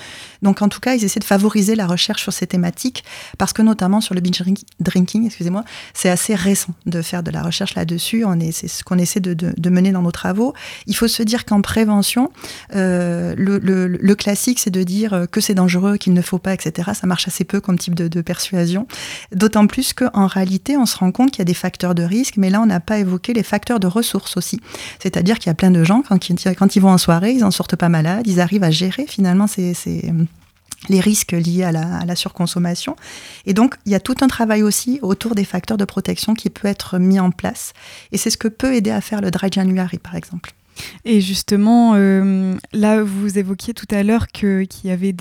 Donc 0.41 0.61
en 0.61 0.69
tout 0.69 0.79
cas, 0.79 0.95
ils 0.95 1.03
essaient 1.03 1.19
de 1.19 1.25
favoriser 1.25 1.75
la 1.75 1.87
recherche 1.87 2.21
sur 2.21 2.33
ces 2.33 2.47
thématiques, 2.47 3.03
parce 3.37 3.53
que 3.53 3.61
notamment 3.61 4.01
sur 4.01 4.15
le 4.15 4.21
binge 4.21 4.43
drinking, 4.79 5.25
excusez-moi, 5.25 5.63
c'est 5.93 6.09
assez 6.09 6.35
récent 6.35 6.73
de 6.85 7.01
faire 7.01 7.23
de 7.23 7.31
la 7.31 7.43
recherche 7.43 7.75
là-dessus. 7.75 8.25
C'est 8.51 8.67
ce 8.67 8.83
qu'on 8.83 8.97
essaie 8.97 9.19
de, 9.19 9.33
de 9.33 9.69
mener 9.69 9.91
dans 9.91 10.01
nos 10.01 10.08
aux 10.09 10.11
travaux. 10.11 10.53
Il 10.87 10.95
faut 10.95 11.07
se 11.07 11.23
dire 11.23 11.45
qu'en 11.45 11.61
prévention, 11.61 12.31
le, 12.73 13.35
le, 13.37 14.15
classique, 14.15 14.59
c'est 14.59 14.69
de 14.69 14.83
dire 14.83 15.27
que 15.31 15.39
c'est 15.39 15.53
dangereux, 15.53 15.97
qu'il 15.97 16.13
ne 16.13 16.21
faut 16.21 16.39
pas, 16.39 16.53
etc. 16.53 16.91
Ça 16.93 17.07
marche 17.07 17.27
assez 17.27 17.45
peu 17.45 17.61
comme 17.61 17.77
type 17.77 17.95
de, 17.95 18.21
persuasion. 18.21 18.87
D'autant 19.33 19.65
plus 19.67 19.93
qu'en 19.93 20.27
réalité, 20.27 20.77
on 20.77 20.85
se 20.85 20.97
rend 20.97 21.11
compte 21.11 21.31
qu'il 21.31 21.39
y 21.39 21.41
a 21.43 21.45
des 21.45 21.53
facteurs 21.53 21.95
de 21.95 22.03
risque, 22.03 22.35
mais 22.37 22.49
là, 22.49 22.61
on 22.61 22.65
n'a 22.65 22.79
pas 22.79 22.99
évoqué 22.99 23.33
les 23.33 23.43
facteurs 23.43 23.79
de 23.79 23.87
ressources 23.87 24.35
aussi. 24.35 24.59
C'est-à-dire 24.99 25.39
qu'il 25.39 25.47
y 25.47 25.51
a 25.51 25.55
plein 25.55 25.71
de 25.71 25.83
gens, 25.83 26.03
quand, 26.07 26.75
ils 26.75 26.81
vont 26.81 26.89
en 26.89 26.97
soirée, 26.97 27.31
ils 27.31 27.43
en 27.43 27.51
sortent 27.51 27.75
pas 27.75 27.89
malades, 27.89 28.27
ils 28.27 28.41
arrivent 28.41 28.63
à 28.63 28.71
gérer 28.71 29.05
finalement 29.07 29.47
ces, 29.47 29.73
les 30.87 30.99
risques 30.99 31.33
liés 31.33 31.63
à 31.63 31.71
la, 31.71 31.97
à 31.97 32.05
la, 32.05 32.15
surconsommation. 32.15 32.95
Et 33.45 33.53
donc, 33.53 33.75
il 33.85 33.91
y 33.91 33.95
a 33.95 33.99
tout 33.99 34.15
un 34.21 34.27
travail 34.27 34.63
aussi 34.63 34.99
autour 35.01 35.35
des 35.35 35.43
facteurs 35.43 35.77
de 35.77 35.85
protection 35.85 36.33
qui 36.33 36.49
peut 36.49 36.67
être 36.67 36.99
mis 36.99 37.19
en 37.19 37.31
place. 37.31 37.73
Et 38.11 38.17
c'est 38.17 38.29
ce 38.29 38.37
que 38.37 38.47
peut 38.47 38.73
aider 38.73 38.91
à 38.91 39.01
faire 39.01 39.21
le 39.21 39.31
Dry 39.31 39.49
January, 39.51 39.97
par 39.97 40.15
exemple. 40.15 40.53
Et 41.05 41.21
justement, 41.21 41.93
euh, 41.95 42.55
là, 42.73 43.03
vous 43.03 43.37
évoquiez 43.37 43.73
tout 43.73 43.87
à 43.91 44.03
l'heure 44.03 44.27
qu'il 44.27 44.67
y 44.83 44.89
avait 44.89 45.15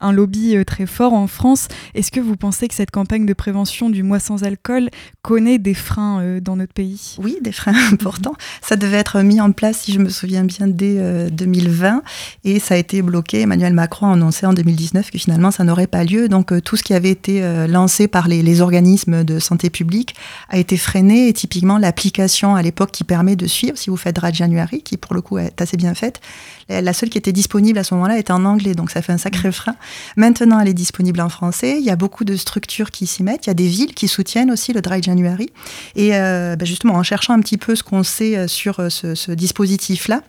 un 0.00 0.12
lobby 0.12 0.56
euh, 0.56 0.64
très 0.64 0.86
fort 0.86 1.12
en 1.12 1.26
France. 1.26 1.68
Est-ce 1.94 2.10
que 2.10 2.20
vous 2.20 2.36
pensez 2.36 2.68
que 2.68 2.74
cette 2.74 2.90
campagne 2.90 3.26
de 3.26 3.32
prévention 3.32 3.90
du 3.90 4.02
mois 4.02 4.20
sans 4.20 4.44
alcool 4.44 4.88
connaît 5.22 5.58
des 5.58 5.74
freins 5.74 6.20
euh, 6.20 6.40
dans 6.40 6.56
notre 6.56 6.72
pays? 6.72 7.16
Oui, 7.18 7.36
des 7.42 7.52
freins 7.52 7.74
importants. 7.92 8.34
Ça 8.60 8.76
devait 8.76 8.98
être 8.98 9.20
mis 9.22 9.40
en 9.40 9.52
place, 9.52 9.80
si 9.80 9.92
je 9.92 9.98
me 9.98 10.08
souviens 10.08 10.44
bien, 10.44 10.66
dès 10.66 11.30
2020 11.30 12.02
et 12.44 12.58
ça 12.58 12.74
a 12.74 12.76
été 12.76 13.02
bloqué. 13.02 13.40
Emmanuel 13.40 13.72
Macron 13.72 14.08
a 14.08 14.12
annoncé 14.12 14.46
en 14.46 14.52
2019 14.52 15.10
que 15.10 15.18
finalement 15.18 15.50
ça 15.50 15.64
n'aurait 15.64 15.86
pas 15.86 16.04
lieu. 16.04 16.28
Donc 16.28 16.52
tout 16.62 16.76
ce 16.76 16.82
qui 16.82 16.94
avait 16.94 17.10
été 17.10 17.42
lancé 17.68 18.08
par 18.08 18.28
les, 18.28 18.60
organismes 18.60 19.24
de 19.24 19.38
santé 19.38 19.70
publique 19.70 20.14
a 20.48 20.58
été 20.58 20.76
freiné 20.76 21.28
et 21.28 21.32
typiquement 21.32 21.78
l'application 21.78 22.54
à 22.54 22.62
l'époque 22.62 22.92
qui 22.92 23.04
permet 23.04 23.36
de 23.36 23.46
suivre, 23.46 23.76
si 23.76 23.90
vous 23.90 23.96
faites 23.96 24.16
Dry 24.16 24.32
January, 24.32 24.71
qui 24.80 24.96
pour 24.96 25.14
le 25.14 25.20
coup 25.20 25.38
est 25.38 25.60
assez 25.60 25.76
bien 25.76 25.94
faite. 25.94 26.20
La 26.68 26.92
seule 26.92 27.10
qui 27.10 27.18
était 27.18 27.32
disponible 27.32 27.78
à 27.78 27.84
ce 27.84 27.94
moment-là 27.94 28.18
était 28.18 28.32
en 28.32 28.44
anglais, 28.44 28.74
donc 28.74 28.90
ça 28.90 29.02
fait 29.02 29.12
un 29.12 29.18
sacré 29.18 29.48
mm. 29.48 29.52
frein. 29.52 29.76
Maintenant, 30.16 30.58
elle 30.60 30.68
est 30.68 30.74
disponible 30.74 31.20
en 31.20 31.28
français. 31.28 31.76
Il 31.78 31.84
y 31.84 31.90
a 31.90 31.96
beaucoup 31.96 32.24
de 32.24 32.36
structures 32.36 32.90
qui 32.90 33.06
s'y 33.06 33.22
mettent. 33.22 33.46
Il 33.46 33.50
y 33.50 33.50
a 33.50 33.54
des 33.54 33.66
villes 33.66 33.94
qui 33.94 34.08
soutiennent 34.08 34.50
aussi 34.50 34.72
le 34.72 34.80
Dry 34.80 35.02
January. 35.02 35.50
Et 35.96 36.14
euh, 36.14 36.56
bah, 36.56 36.64
justement, 36.64 36.94
en 36.94 37.02
cherchant 37.02 37.34
un 37.34 37.40
petit 37.40 37.58
peu 37.58 37.74
ce 37.74 37.82
qu'on 37.82 38.02
sait 38.02 38.36
euh, 38.36 38.46
sur 38.46 38.80
euh, 38.80 38.88
ce 38.88 39.32
dispositif-là, 39.32 40.22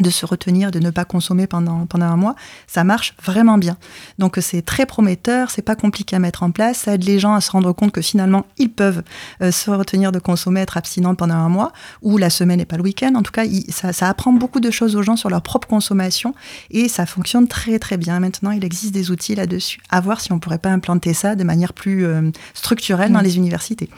de 0.00 0.10
se 0.10 0.26
retenir, 0.26 0.70
de 0.70 0.80
ne 0.80 0.90
pas 0.90 1.04
consommer 1.04 1.46
pendant, 1.46 1.86
pendant 1.86 2.06
un 2.06 2.16
mois, 2.16 2.34
ça 2.66 2.82
marche 2.82 3.14
vraiment 3.22 3.58
bien. 3.58 3.76
Donc 4.18 4.38
c'est 4.40 4.62
très 4.62 4.86
prometteur, 4.86 5.50
c'est 5.50 5.62
pas 5.62 5.76
compliqué 5.76 6.16
à 6.16 6.18
mettre 6.18 6.42
en 6.42 6.50
place, 6.50 6.78
ça 6.78 6.94
aide 6.94 7.04
les 7.04 7.18
gens 7.18 7.34
à 7.34 7.40
se 7.40 7.50
rendre 7.50 7.72
compte 7.72 7.92
que 7.92 8.02
finalement 8.02 8.46
ils 8.58 8.70
peuvent 8.70 9.02
euh, 9.40 9.52
se 9.52 9.70
retenir 9.70 10.10
de 10.10 10.18
consommer, 10.18 10.60
être 10.60 10.76
abstinents 10.76 11.14
pendant 11.14 11.34
un 11.34 11.48
mois, 11.48 11.72
ou 12.02 12.18
la 12.18 12.30
semaine 12.30 12.60
et 12.60 12.64
pas 12.64 12.76
le 12.76 12.82
week-end. 12.82 13.12
En 13.14 13.22
tout 13.22 13.32
cas, 13.32 13.44
ça, 13.68 13.92
ça, 13.92 14.08
apprend 14.08 14.32
beaucoup 14.32 14.60
de 14.60 14.70
choses 14.70 14.96
aux 14.96 15.02
gens 15.02 15.16
sur 15.16 15.30
leur 15.30 15.42
propre 15.42 15.68
consommation 15.68 16.34
et 16.70 16.88
ça 16.88 17.06
fonctionne 17.06 17.46
très 17.48 17.78
très 17.78 17.96
bien. 17.96 18.20
Maintenant, 18.20 18.50
il 18.50 18.64
existe 18.64 18.92
des 18.92 19.10
outils 19.10 19.34
là-dessus. 19.34 19.80
À 19.90 20.00
voir 20.00 20.20
si 20.20 20.32
on 20.32 20.38
pourrait 20.38 20.58
pas 20.58 20.70
implanter 20.70 21.14
ça 21.14 21.36
de 21.36 21.44
manière 21.44 21.72
plus 21.72 22.04
euh, 22.04 22.30
structurelle 22.54 23.12
dans 23.12 23.20
les 23.20 23.36
universités. 23.36 23.88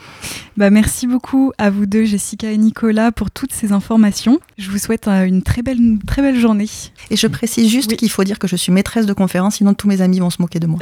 Bah, 0.57 0.69
merci 0.69 1.07
beaucoup 1.07 1.51
à 1.57 1.69
vous 1.69 1.85
deux, 1.85 2.05
Jessica 2.05 2.51
et 2.51 2.57
Nicolas, 2.57 3.11
pour 3.11 3.31
toutes 3.31 3.53
ces 3.53 3.71
informations. 3.71 4.39
Je 4.57 4.69
vous 4.69 4.77
souhaite 4.77 5.07
euh, 5.07 5.23
une 5.23 5.41
très 5.41 5.61
belle 5.61 5.79
très 6.05 6.21
belle 6.21 6.39
journée. 6.39 6.69
Et 7.09 7.15
je 7.15 7.27
précise 7.27 7.69
juste 7.69 7.95
qu'il 7.95 8.09
faut 8.09 8.23
dire 8.23 8.39
que 8.39 8.47
je 8.47 8.55
suis 8.55 8.71
maîtresse 8.71 9.05
de 9.05 9.13
conférence, 9.13 9.55
sinon 9.55 9.73
tous 9.73 9.87
mes 9.87 10.01
amis 10.01 10.19
vont 10.19 10.29
se 10.29 10.41
moquer 10.41 10.59
de 10.59 10.67
moi. 10.67 10.79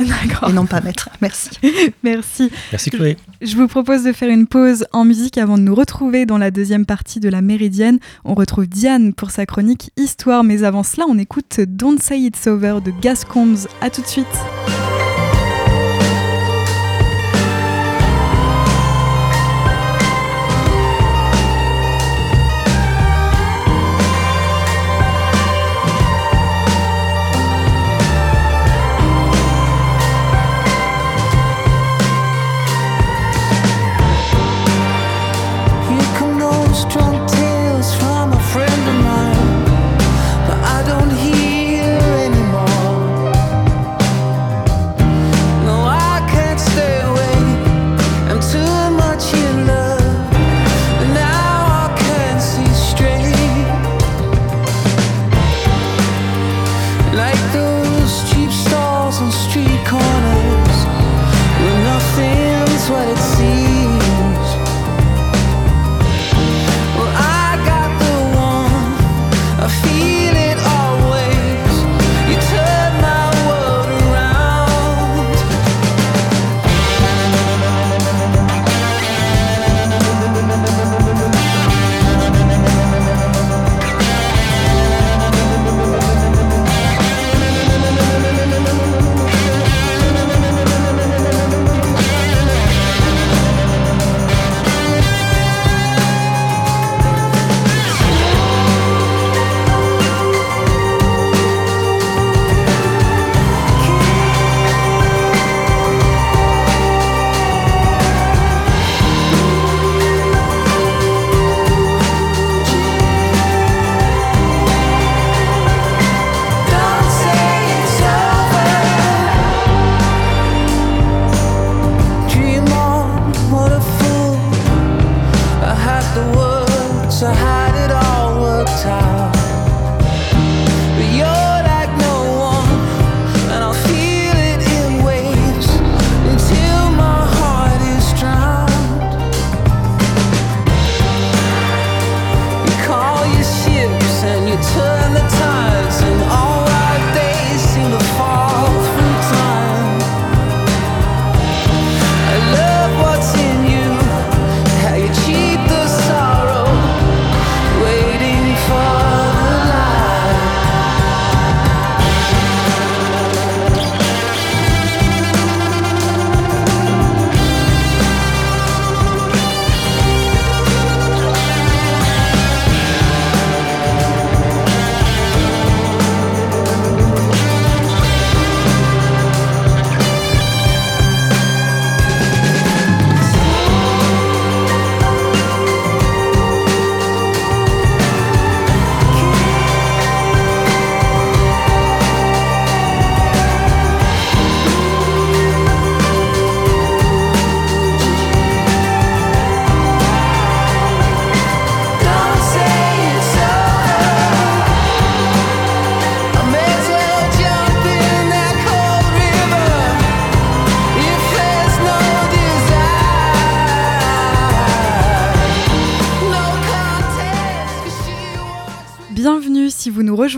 Et 0.48 0.54
non 0.54 0.66
pas 0.66 0.82
maître. 0.82 1.10
Merci. 1.22 1.50
Merci. 2.04 2.52
Merci 2.72 2.90
Chloé. 2.90 3.18
Je 3.42 3.56
vous 3.56 3.68
propose 3.68 4.04
de 4.04 4.12
faire 4.12 4.30
une 4.30 4.48
pause 4.48 4.86
en 4.92 5.06
musique 5.06 5.38
avant 5.38 5.58
de 5.58 5.64
nous 5.64 5.76
retrouver 5.76 6.26
dans 6.26 6.38
la 6.38 6.52
deuxième 6.52 6.86
partie 6.86 7.20
de 7.20 7.30
la 7.30 7.42
Méridienne. 7.42 8.00
On 8.24 8.34
retrouve 8.34 8.68
Diane 8.68 9.14
pour 9.14 9.32
sa 9.32 9.46
chronique 9.46 9.92
Histoire, 9.98 10.44
mais 10.44 10.64
avant 10.64 10.84
cela, 10.84 11.06
on 11.08 11.18
écoute 11.18 11.60
Don't 11.60 12.00
Say 12.00 12.20
It's 12.20 12.48
Over 12.48 12.80
de 12.84 12.92
Gascombs. 13.02 13.68
A 13.82 13.90
tout 13.90 14.02
de 14.02 14.08
suite. 14.08 14.85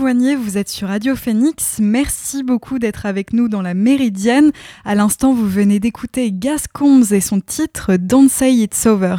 Vous 0.00 0.56
êtes 0.56 0.68
sur 0.68 0.88
Radio 0.88 1.16
Phoenix. 1.16 1.78
Merci 1.80 2.44
beaucoup 2.44 2.78
d'être 2.78 3.04
avec 3.04 3.32
nous 3.32 3.48
dans 3.48 3.62
la 3.62 3.74
Méridienne. 3.74 4.52
À 4.84 4.94
l'instant, 4.94 5.34
vous 5.34 5.48
venez 5.48 5.80
d'écouter 5.80 6.30
Gascombs 6.32 7.02
et 7.10 7.20
son 7.20 7.40
titre 7.40 7.96
Don't 7.96 8.28
Say 8.28 8.54
It's 8.54 8.86
Over. 8.86 9.16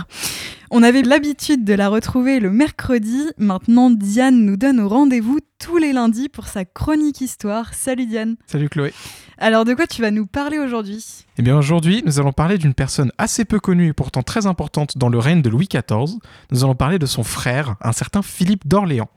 On 0.71 0.83
avait 0.83 1.01
l'habitude 1.01 1.63
de 1.63 1.73
la 1.73 1.89
retrouver 1.89 2.39
le 2.39 2.51
mercredi. 2.51 3.23
Maintenant, 3.39 3.89
Diane 3.89 4.45
nous 4.45 4.55
donne 4.55 4.79
au 4.79 4.87
rendez-vous 4.87 5.39
tous 5.57 5.77
les 5.77 5.93
lundis 5.93 6.29
pour 6.29 6.47
sa 6.47 6.63
chronique 6.63 7.21
histoire. 7.21 7.73
Salut 7.73 8.05
Diane. 8.05 8.35
Salut 8.45 8.69
Chloé. 8.69 8.93
Alors, 9.39 9.65
de 9.65 9.73
quoi 9.73 9.87
tu 9.87 10.03
vas 10.03 10.11
nous 10.11 10.27
parler 10.27 10.59
aujourd'hui? 10.59 11.25
Eh 11.39 11.41
bien, 11.41 11.57
aujourd'hui, 11.57 12.03
nous 12.05 12.19
allons 12.19 12.33
parler 12.33 12.59
d'une 12.59 12.75
personne 12.75 13.11
assez 13.17 13.45
peu 13.45 13.59
connue 13.59 13.87
et 13.87 13.93
pourtant 13.93 14.21
très 14.21 14.45
importante 14.45 14.95
dans 14.95 15.09
le 15.09 15.17
règne 15.17 15.41
de 15.41 15.49
Louis 15.49 15.67
XIV. 15.67 16.19
Nous 16.51 16.63
allons 16.63 16.75
parler 16.75 16.99
de 16.99 17.07
son 17.07 17.23
frère, 17.23 17.75
un 17.81 17.91
certain 17.91 18.21
Philippe 18.21 18.67
d'Orléans. 18.67 19.09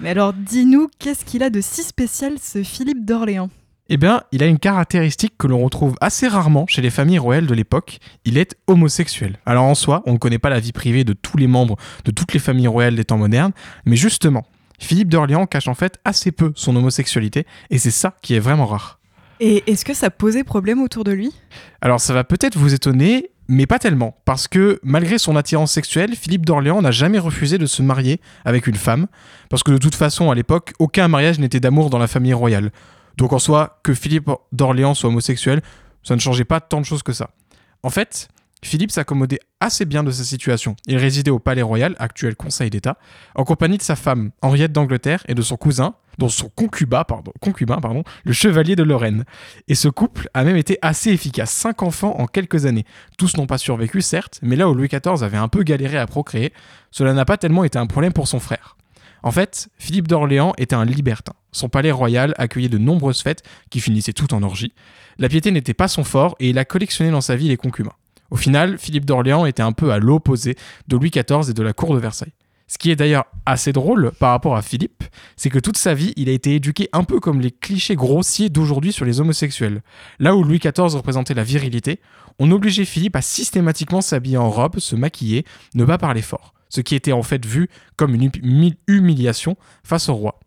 Mais 0.00 0.10
alors, 0.10 0.32
dis-nous, 0.32 0.88
qu'est-ce 1.00 1.24
qu'il 1.24 1.42
a 1.42 1.50
de 1.50 1.60
si 1.60 1.82
spécial, 1.82 2.34
ce 2.40 2.62
Philippe 2.62 3.04
d'Orléans? 3.04 3.50
Eh 3.88 3.96
bien, 3.96 4.22
il 4.32 4.42
a 4.42 4.46
une 4.46 4.58
caractéristique 4.58 5.34
que 5.36 5.46
l'on 5.46 5.62
retrouve 5.62 5.94
assez 6.00 6.28
rarement 6.28 6.66
chez 6.66 6.82
les 6.82 6.90
familles 6.90 7.18
royales 7.18 7.46
de 7.46 7.54
l'époque, 7.54 7.98
il 8.24 8.38
est 8.38 8.56
homosexuel. 8.66 9.38
Alors 9.44 9.64
en 9.64 9.74
soi, 9.74 10.02
on 10.06 10.12
ne 10.12 10.18
connaît 10.18 10.38
pas 10.38 10.50
la 10.50 10.60
vie 10.60 10.72
privée 10.72 11.04
de 11.04 11.12
tous 11.12 11.36
les 11.36 11.46
membres 11.46 11.76
de 12.04 12.10
toutes 12.10 12.32
les 12.32 12.40
familles 12.40 12.68
royales 12.68 12.96
des 12.96 13.04
temps 13.04 13.18
modernes, 13.18 13.52
mais 13.84 13.96
justement, 13.96 14.46
Philippe 14.78 15.08
d'Orléans 15.08 15.46
cache 15.46 15.68
en 15.68 15.74
fait 15.74 15.98
assez 16.04 16.32
peu 16.32 16.52
son 16.54 16.74
homosexualité, 16.76 17.46
et 17.70 17.78
c'est 17.78 17.90
ça 17.90 18.14
qui 18.22 18.34
est 18.34 18.40
vraiment 18.40 18.66
rare. 18.66 18.98
Et 19.40 19.64
est-ce 19.66 19.84
que 19.84 19.94
ça 19.94 20.10
posait 20.10 20.44
problème 20.44 20.80
autour 20.80 21.04
de 21.04 21.12
lui? 21.12 21.32
Alors 21.80 22.00
ça 22.00 22.14
va 22.14 22.24
peut-être 22.24 22.56
vous 22.56 22.74
étonner, 22.74 23.30
mais 23.48 23.66
pas 23.66 23.78
tellement, 23.78 24.16
parce 24.24 24.46
que 24.48 24.78
malgré 24.82 25.18
son 25.18 25.36
attirance 25.36 25.72
sexuelle, 25.72 26.14
Philippe 26.14 26.46
d'Orléans 26.46 26.80
n'a 26.80 26.92
jamais 26.92 27.18
refusé 27.18 27.58
de 27.58 27.66
se 27.66 27.82
marier 27.82 28.20
avec 28.44 28.66
une 28.66 28.76
femme, 28.76 29.08
parce 29.50 29.62
que 29.62 29.72
de 29.72 29.78
toute 29.78 29.96
façon, 29.96 30.30
à 30.30 30.34
l'époque, 30.34 30.72
aucun 30.78 31.08
mariage 31.08 31.38
n'était 31.38 31.60
d'amour 31.60 31.90
dans 31.90 31.98
la 31.98 32.06
famille 32.06 32.34
royale. 32.34 32.70
Donc 33.16 33.32
en 33.32 33.38
soi, 33.38 33.80
que 33.82 33.94
Philippe 33.94 34.30
d'Orléans 34.52 34.94
soit 34.94 35.08
homosexuel, 35.08 35.62
ça 36.02 36.14
ne 36.14 36.20
changeait 36.20 36.44
pas 36.44 36.60
tant 36.60 36.80
de 36.80 36.86
choses 36.86 37.02
que 37.02 37.12
ça. 37.12 37.30
En 37.82 37.90
fait, 37.90 38.28
Philippe 38.64 38.92
s'accommodait 38.92 39.40
assez 39.60 39.84
bien 39.84 40.04
de 40.04 40.10
sa 40.10 40.22
situation. 40.22 40.76
Il 40.86 40.96
résidait 40.96 41.32
au 41.32 41.40
Palais 41.40 41.62
Royal, 41.62 41.96
actuel 41.98 42.36
Conseil 42.36 42.70
d'État, 42.70 42.96
en 43.34 43.44
compagnie 43.44 43.76
de 43.76 43.82
sa 43.82 43.96
femme, 43.96 44.30
Henriette 44.40 44.72
d'Angleterre, 44.72 45.24
et 45.26 45.34
de 45.34 45.42
son 45.42 45.56
cousin, 45.56 45.96
dont 46.18 46.28
son 46.28 46.48
concubin, 46.48 47.04
le 48.24 48.32
chevalier 48.32 48.76
de 48.76 48.84
Lorraine. 48.84 49.24
Et 49.66 49.74
ce 49.74 49.88
couple 49.88 50.28
a 50.32 50.44
même 50.44 50.56
été 50.56 50.78
assez 50.80 51.10
efficace, 51.10 51.50
cinq 51.50 51.82
enfants 51.82 52.14
en 52.18 52.26
quelques 52.26 52.66
années. 52.66 52.84
Tous 53.18 53.36
n'ont 53.36 53.46
pas 53.46 53.58
survécu, 53.58 54.00
certes, 54.00 54.38
mais 54.42 54.54
là 54.54 54.68
où 54.68 54.74
Louis 54.74 54.88
XIV 54.88 55.24
avait 55.24 55.38
un 55.38 55.48
peu 55.48 55.64
galéré 55.64 55.98
à 55.98 56.06
procréer, 56.06 56.52
cela 56.92 57.14
n'a 57.14 57.24
pas 57.24 57.38
tellement 57.38 57.64
été 57.64 57.78
un 57.78 57.86
problème 57.86 58.12
pour 58.12 58.28
son 58.28 58.38
frère. 58.38 58.76
En 59.24 59.32
fait, 59.32 59.68
Philippe 59.78 60.08
d'Orléans 60.08 60.52
était 60.58 60.74
un 60.74 60.84
libertin. 60.84 61.32
Son 61.52 61.68
palais 61.68 61.90
royal 61.90 62.34
accueillait 62.38 62.68
de 62.68 62.78
nombreuses 62.78 63.22
fêtes 63.22 63.42
qui 63.70 63.80
finissaient 63.80 64.12
toutes 64.12 64.32
en 64.32 64.42
orgie. 64.42 64.72
La 65.18 65.28
piété 65.28 65.50
n'était 65.50 65.74
pas 65.74 65.88
son 65.88 66.04
fort 66.04 66.34
et 66.40 66.50
il 66.50 66.58
a 66.58 66.64
collectionné 66.64 67.10
dans 67.10 67.20
sa 67.20 67.36
vie 67.36 67.48
les 67.48 67.56
concubins. 67.56 67.92
Au 68.30 68.36
final, 68.36 68.78
Philippe 68.78 69.04
d'Orléans 69.04 69.44
était 69.44 69.62
un 69.62 69.72
peu 69.72 69.92
à 69.92 69.98
l'opposé 69.98 70.56
de 70.88 70.96
Louis 70.96 71.10
XIV 71.10 71.50
et 71.50 71.52
de 71.52 71.62
la 71.62 71.74
cour 71.74 71.94
de 71.94 72.00
Versailles. 72.00 72.32
Ce 72.66 72.78
qui 72.78 72.90
est 72.90 72.96
d'ailleurs 72.96 73.26
assez 73.44 73.72
drôle 73.72 74.12
par 74.18 74.30
rapport 74.30 74.56
à 74.56 74.62
Philippe, 74.62 75.04
c'est 75.36 75.50
que 75.50 75.58
toute 75.58 75.76
sa 75.76 75.92
vie, 75.92 76.14
il 76.16 76.30
a 76.30 76.32
été 76.32 76.54
éduqué 76.54 76.88
un 76.94 77.04
peu 77.04 77.20
comme 77.20 77.42
les 77.42 77.50
clichés 77.50 77.96
grossiers 77.96 78.48
d'aujourd'hui 78.48 78.92
sur 78.92 79.04
les 79.04 79.20
homosexuels. 79.20 79.82
Là 80.18 80.34
où 80.34 80.42
Louis 80.42 80.58
XIV 80.58 80.96
représentait 80.96 81.34
la 81.34 81.44
virilité, 81.44 82.00
on 82.38 82.50
obligeait 82.50 82.86
Philippe 82.86 83.16
à 83.16 83.20
systématiquement 83.20 84.00
s'habiller 84.00 84.38
en 84.38 84.48
robe, 84.48 84.78
se 84.78 84.96
maquiller, 84.96 85.44
ne 85.74 85.84
pas 85.84 85.98
parler 85.98 86.22
fort 86.22 86.54
ce 86.72 86.80
qui 86.80 86.94
était 86.94 87.12
en 87.12 87.22
fait 87.22 87.44
vu 87.44 87.68
comme 87.96 88.14
une 88.14 88.30
humiliation 88.86 89.56
face 89.84 90.08
au 90.08 90.14
roi. 90.14 90.40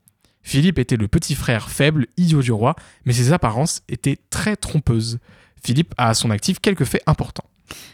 Philippe 0.45 0.77
était 0.77 0.95
le 0.95 1.07
petit 1.07 1.33
frère 1.33 1.69
faible, 1.69 2.05
idiot 2.17 2.43
du 2.43 2.51
roi, 2.51 2.75
mais 3.03 3.13
ses 3.13 3.33
apparences 3.33 3.81
étaient 3.89 4.19
très 4.29 4.55
trompeuses. 4.55 5.17
Philippe 5.61 5.95
a 5.97 6.09
à 6.09 6.13
son 6.13 6.29
actif 6.29 6.59
quelques 6.59 6.85
faits 6.85 7.01
importants. 7.07 7.49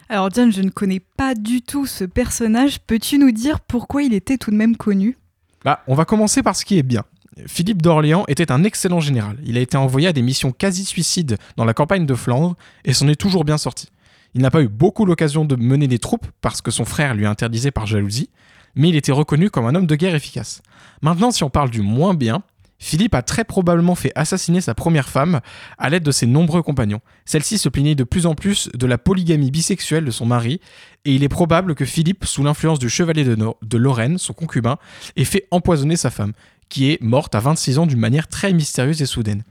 Alors 0.10 0.30
Diane, 0.30 0.52
je 0.52 0.62
ne 0.62 0.70
connais 0.70 1.00
pas 1.00 1.34
du 1.34 1.62
tout 1.62 1.86
ce 1.86 2.04
personnage. 2.04 2.82
Peux-tu 2.82 3.18
nous 3.18 3.32
dire 3.32 3.62
pourquoi 3.62 4.04
il 4.04 4.14
était 4.14 4.38
tout 4.38 4.52
de 4.52 4.58
même 4.58 4.76
connu? 4.76 5.18
Bah, 5.64 5.82
on 5.88 5.96
va 5.96 6.04
commencer 6.04 6.44
par 6.44 6.58
ce 6.58 6.66
qui 6.66 6.78
est 6.78 6.84
bien. 6.84 7.06
Philippe 7.48 7.82
d'Orléans 7.82 8.26
était 8.28 8.52
un 8.52 8.66
excellent 8.66 9.00
général. 9.00 9.38
Il 9.46 9.58
a 9.58 9.62
été 9.62 9.78
envoyé 9.78 10.10
à 10.10 10.14
des 10.14 10.22
missions 10.22 10.52
quasi 10.52 10.84
suicides 10.84 11.38
dans 11.56 11.64
la 11.64 11.74
campagne 11.74 12.06
de 12.06 12.16
Flandre 12.16 12.58
et 12.84 12.94
s'en 12.94 13.08
est 13.08 13.16
toujours 13.16 13.46
bien 13.46 13.58
sorti. 13.58 13.88
Il 14.34 14.42
n'a 14.42 14.52
pas 14.52 14.62
eu 14.62 14.68
beaucoup 14.68 15.06
l'occasion 15.06 15.46
de 15.46 15.56
mener 15.56 15.88
des 15.88 16.00
troupes 16.00 16.28
parce 16.42 16.62
que 16.62 16.70
son 16.70 16.84
frère 16.84 17.16
lui 17.16 17.26
interdisait 17.26 17.72
par 17.72 17.88
jalousie, 17.88 18.30
mais 18.76 18.90
il 18.90 18.98
était 18.98 19.14
reconnu 19.14 19.50
comme 19.50 19.66
un 19.66 19.76
homme 19.76 19.88
de 19.88 19.96
guerre 19.96 20.16
efficace. 20.16 20.62
Maintenant, 21.02 21.32
si 21.32 21.44
on 21.44 21.50
parle 21.50 21.70
du 21.70 21.82
moins 21.82 22.14
bien, 22.14 22.44
Philippe 22.82 23.14
a 23.14 23.22
très 23.22 23.44
probablement 23.44 23.94
fait 23.94 24.12
assassiner 24.16 24.60
sa 24.60 24.74
première 24.74 25.08
femme 25.08 25.40
à 25.78 25.92
l'aide 25.92 26.02
de 26.02 26.12
ses 26.12 26.26
nombreux 26.26 26.64
compagnons. 26.64 27.00
Celle-ci 27.26 27.60
se 27.60 27.70
plaignait 27.70 27.94
de 27.94 28.04
plus 28.04 28.26
en 28.26 28.34
plus 28.34 28.70
de 28.74 28.88
la 28.88 28.98
polygamie 28.98 29.52
bisexuelle 29.52 30.04
de 30.04 30.10
son 30.10 30.26
mari, 30.26 30.60
et 31.06 31.14
il 31.14 31.24
est 31.24 31.30
probable 31.30 31.76
que 31.76 31.86
Philippe, 31.86 32.26
sous 32.26 32.44
l'influence 32.44 32.80
du 32.80 32.90
chevalier 32.90 33.24
de, 33.24 33.78
Lorraine, 33.78 34.18
son 34.18 34.34
concubin, 34.34 34.78
ait 35.16 35.26
fait 35.26 35.48
empoisonner 35.52 35.96
sa 35.96 36.10
femme, 36.10 36.34
qui 36.70 36.92
est 36.92 37.00
morte 37.04 37.36
à 37.36 37.40
26 37.40 37.78
ans 37.78 37.86
d'une 37.86 38.00
manière 38.00 38.28
très 38.28 38.52
mystérieuse 38.52 39.04
et 39.04 39.06
soudaine. 39.06 39.44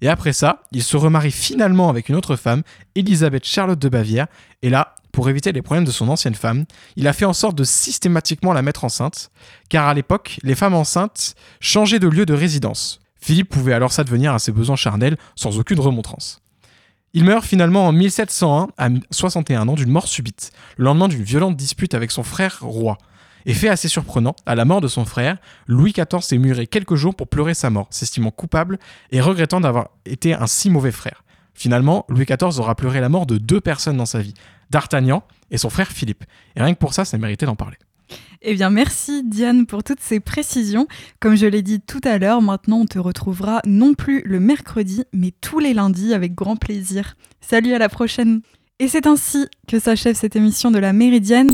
Et 0.00 0.08
après 0.08 0.32
ça, 0.32 0.62
il 0.70 0.84
se 0.84 0.96
remarie 0.96 1.32
finalement 1.32 1.88
avec 1.88 2.08
une 2.08 2.14
autre 2.14 2.36
femme, 2.36 2.62
Elisabeth 2.94 3.44
Charlotte 3.44 3.80
de 3.80 3.88
Bavière, 3.88 4.28
et 4.62 4.70
là, 4.70 4.94
pour 5.18 5.28
éviter 5.28 5.50
les 5.50 5.62
problèmes 5.62 5.84
de 5.84 5.90
son 5.90 6.08
ancienne 6.10 6.36
femme, 6.36 6.64
il 6.94 7.08
a 7.08 7.12
fait 7.12 7.24
en 7.24 7.32
sorte 7.32 7.58
de 7.58 7.64
systématiquement 7.64 8.52
la 8.52 8.62
mettre 8.62 8.84
enceinte, 8.84 9.32
car 9.68 9.88
à 9.88 9.92
l'époque, 9.92 10.38
les 10.44 10.54
femmes 10.54 10.74
enceintes 10.74 11.34
changeaient 11.58 11.98
de 11.98 12.06
lieu 12.06 12.24
de 12.24 12.34
résidence. 12.34 13.00
Philippe 13.20 13.48
pouvait 13.48 13.72
alors 13.72 13.90
s'advenir 13.90 14.32
à 14.32 14.38
ses 14.38 14.52
besoins 14.52 14.76
charnels 14.76 15.16
sans 15.34 15.58
aucune 15.58 15.80
remontrance. 15.80 16.40
Il 17.14 17.24
meurt 17.24 17.44
finalement 17.44 17.88
en 17.88 17.90
1701 17.90 18.68
à 18.78 18.88
61 19.10 19.66
ans 19.66 19.74
d'une 19.74 19.90
mort 19.90 20.06
subite, 20.06 20.52
le 20.76 20.84
lendemain 20.84 21.08
d'une 21.08 21.24
violente 21.24 21.56
dispute 21.56 21.94
avec 21.94 22.12
son 22.12 22.22
frère 22.22 22.58
roi. 22.60 22.96
Et 23.44 23.54
fait 23.54 23.68
assez 23.68 23.88
surprenant, 23.88 24.36
à 24.46 24.54
la 24.54 24.64
mort 24.64 24.80
de 24.80 24.86
son 24.86 25.04
frère, 25.04 25.38
Louis 25.66 25.94
XIV 25.94 26.22
s'est 26.22 26.38
muré 26.38 26.68
quelques 26.68 26.94
jours 26.94 27.16
pour 27.16 27.26
pleurer 27.26 27.54
sa 27.54 27.70
mort, 27.70 27.88
s'estimant 27.90 28.30
coupable 28.30 28.78
et 29.10 29.20
regrettant 29.20 29.60
d'avoir 29.60 29.88
été 30.06 30.32
un 30.32 30.46
si 30.46 30.70
mauvais 30.70 30.92
frère. 30.92 31.24
Finalement, 31.54 32.06
Louis 32.08 32.24
XIV 32.24 32.60
aura 32.60 32.76
pleuré 32.76 33.00
la 33.00 33.08
mort 33.08 33.26
de 33.26 33.36
deux 33.36 33.60
personnes 33.60 33.96
dans 33.96 34.06
sa 34.06 34.20
vie, 34.20 34.34
d'Artagnan 34.70 35.22
et 35.50 35.58
son 35.58 35.70
frère 35.70 35.88
Philippe. 35.88 36.24
Et 36.56 36.62
rien 36.62 36.74
que 36.74 36.78
pour 36.78 36.94
ça, 36.94 37.04
ça 37.04 37.18
méritait 37.18 37.46
d'en 37.46 37.56
parler. 37.56 37.76
Eh 38.40 38.54
bien, 38.54 38.70
merci 38.70 39.24
Diane 39.24 39.66
pour 39.66 39.82
toutes 39.82 40.00
ces 40.00 40.20
précisions. 40.20 40.86
Comme 41.20 41.36
je 41.36 41.46
l'ai 41.46 41.62
dit 41.62 41.80
tout 41.80 42.00
à 42.04 42.18
l'heure, 42.18 42.40
maintenant 42.40 42.78
on 42.78 42.86
te 42.86 42.98
retrouvera 42.98 43.60
non 43.66 43.94
plus 43.94 44.22
le 44.24 44.40
mercredi, 44.40 45.04
mais 45.12 45.32
tous 45.40 45.58
les 45.58 45.74
lundis 45.74 46.14
avec 46.14 46.34
grand 46.34 46.56
plaisir. 46.56 47.16
Salut, 47.40 47.74
à 47.74 47.78
la 47.78 47.88
prochaine. 47.88 48.40
Et 48.78 48.86
c'est 48.86 49.08
ainsi 49.08 49.48
que 49.66 49.80
s'achève 49.80 50.14
cette 50.14 50.36
émission 50.36 50.70
de 50.70 50.78
la 50.78 50.92
Méridienne. 50.92 51.50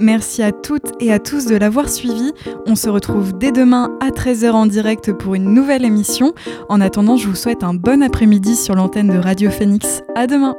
Merci 0.00 0.42
à 0.42 0.50
toutes 0.50 1.00
et 1.00 1.12
à 1.12 1.20
tous 1.20 1.46
de 1.46 1.54
l'avoir 1.54 1.88
suivi. 1.88 2.32
On 2.66 2.74
se 2.74 2.88
retrouve 2.88 3.38
dès 3.38 3.52
demain 3.52 3.96
à 4.00 4.10
13h 4.10 4.50
en 4.50 4.66
direct 4.66 5.12
pour 5.12 5.36
une 5.36 5.54
nouvelle 5.54 5.84
émission. 5.84 6.34
En 6.68 6.80
attendant, 6.80 7.16
je 7.16 7.28
vous 7.28 7.36
souhaite 7.36 7.62
un 7.62 7.74
bon 7.74 8.02
après-midi 8.02 8.56
sur 8.56 8.74
l'antenne 8.74 9.08
de 9.08 9.18
Radio 9.18 9.48
Phoenix. 9.48 10.02
À 10.16 10.26
demain! 10.26 10.56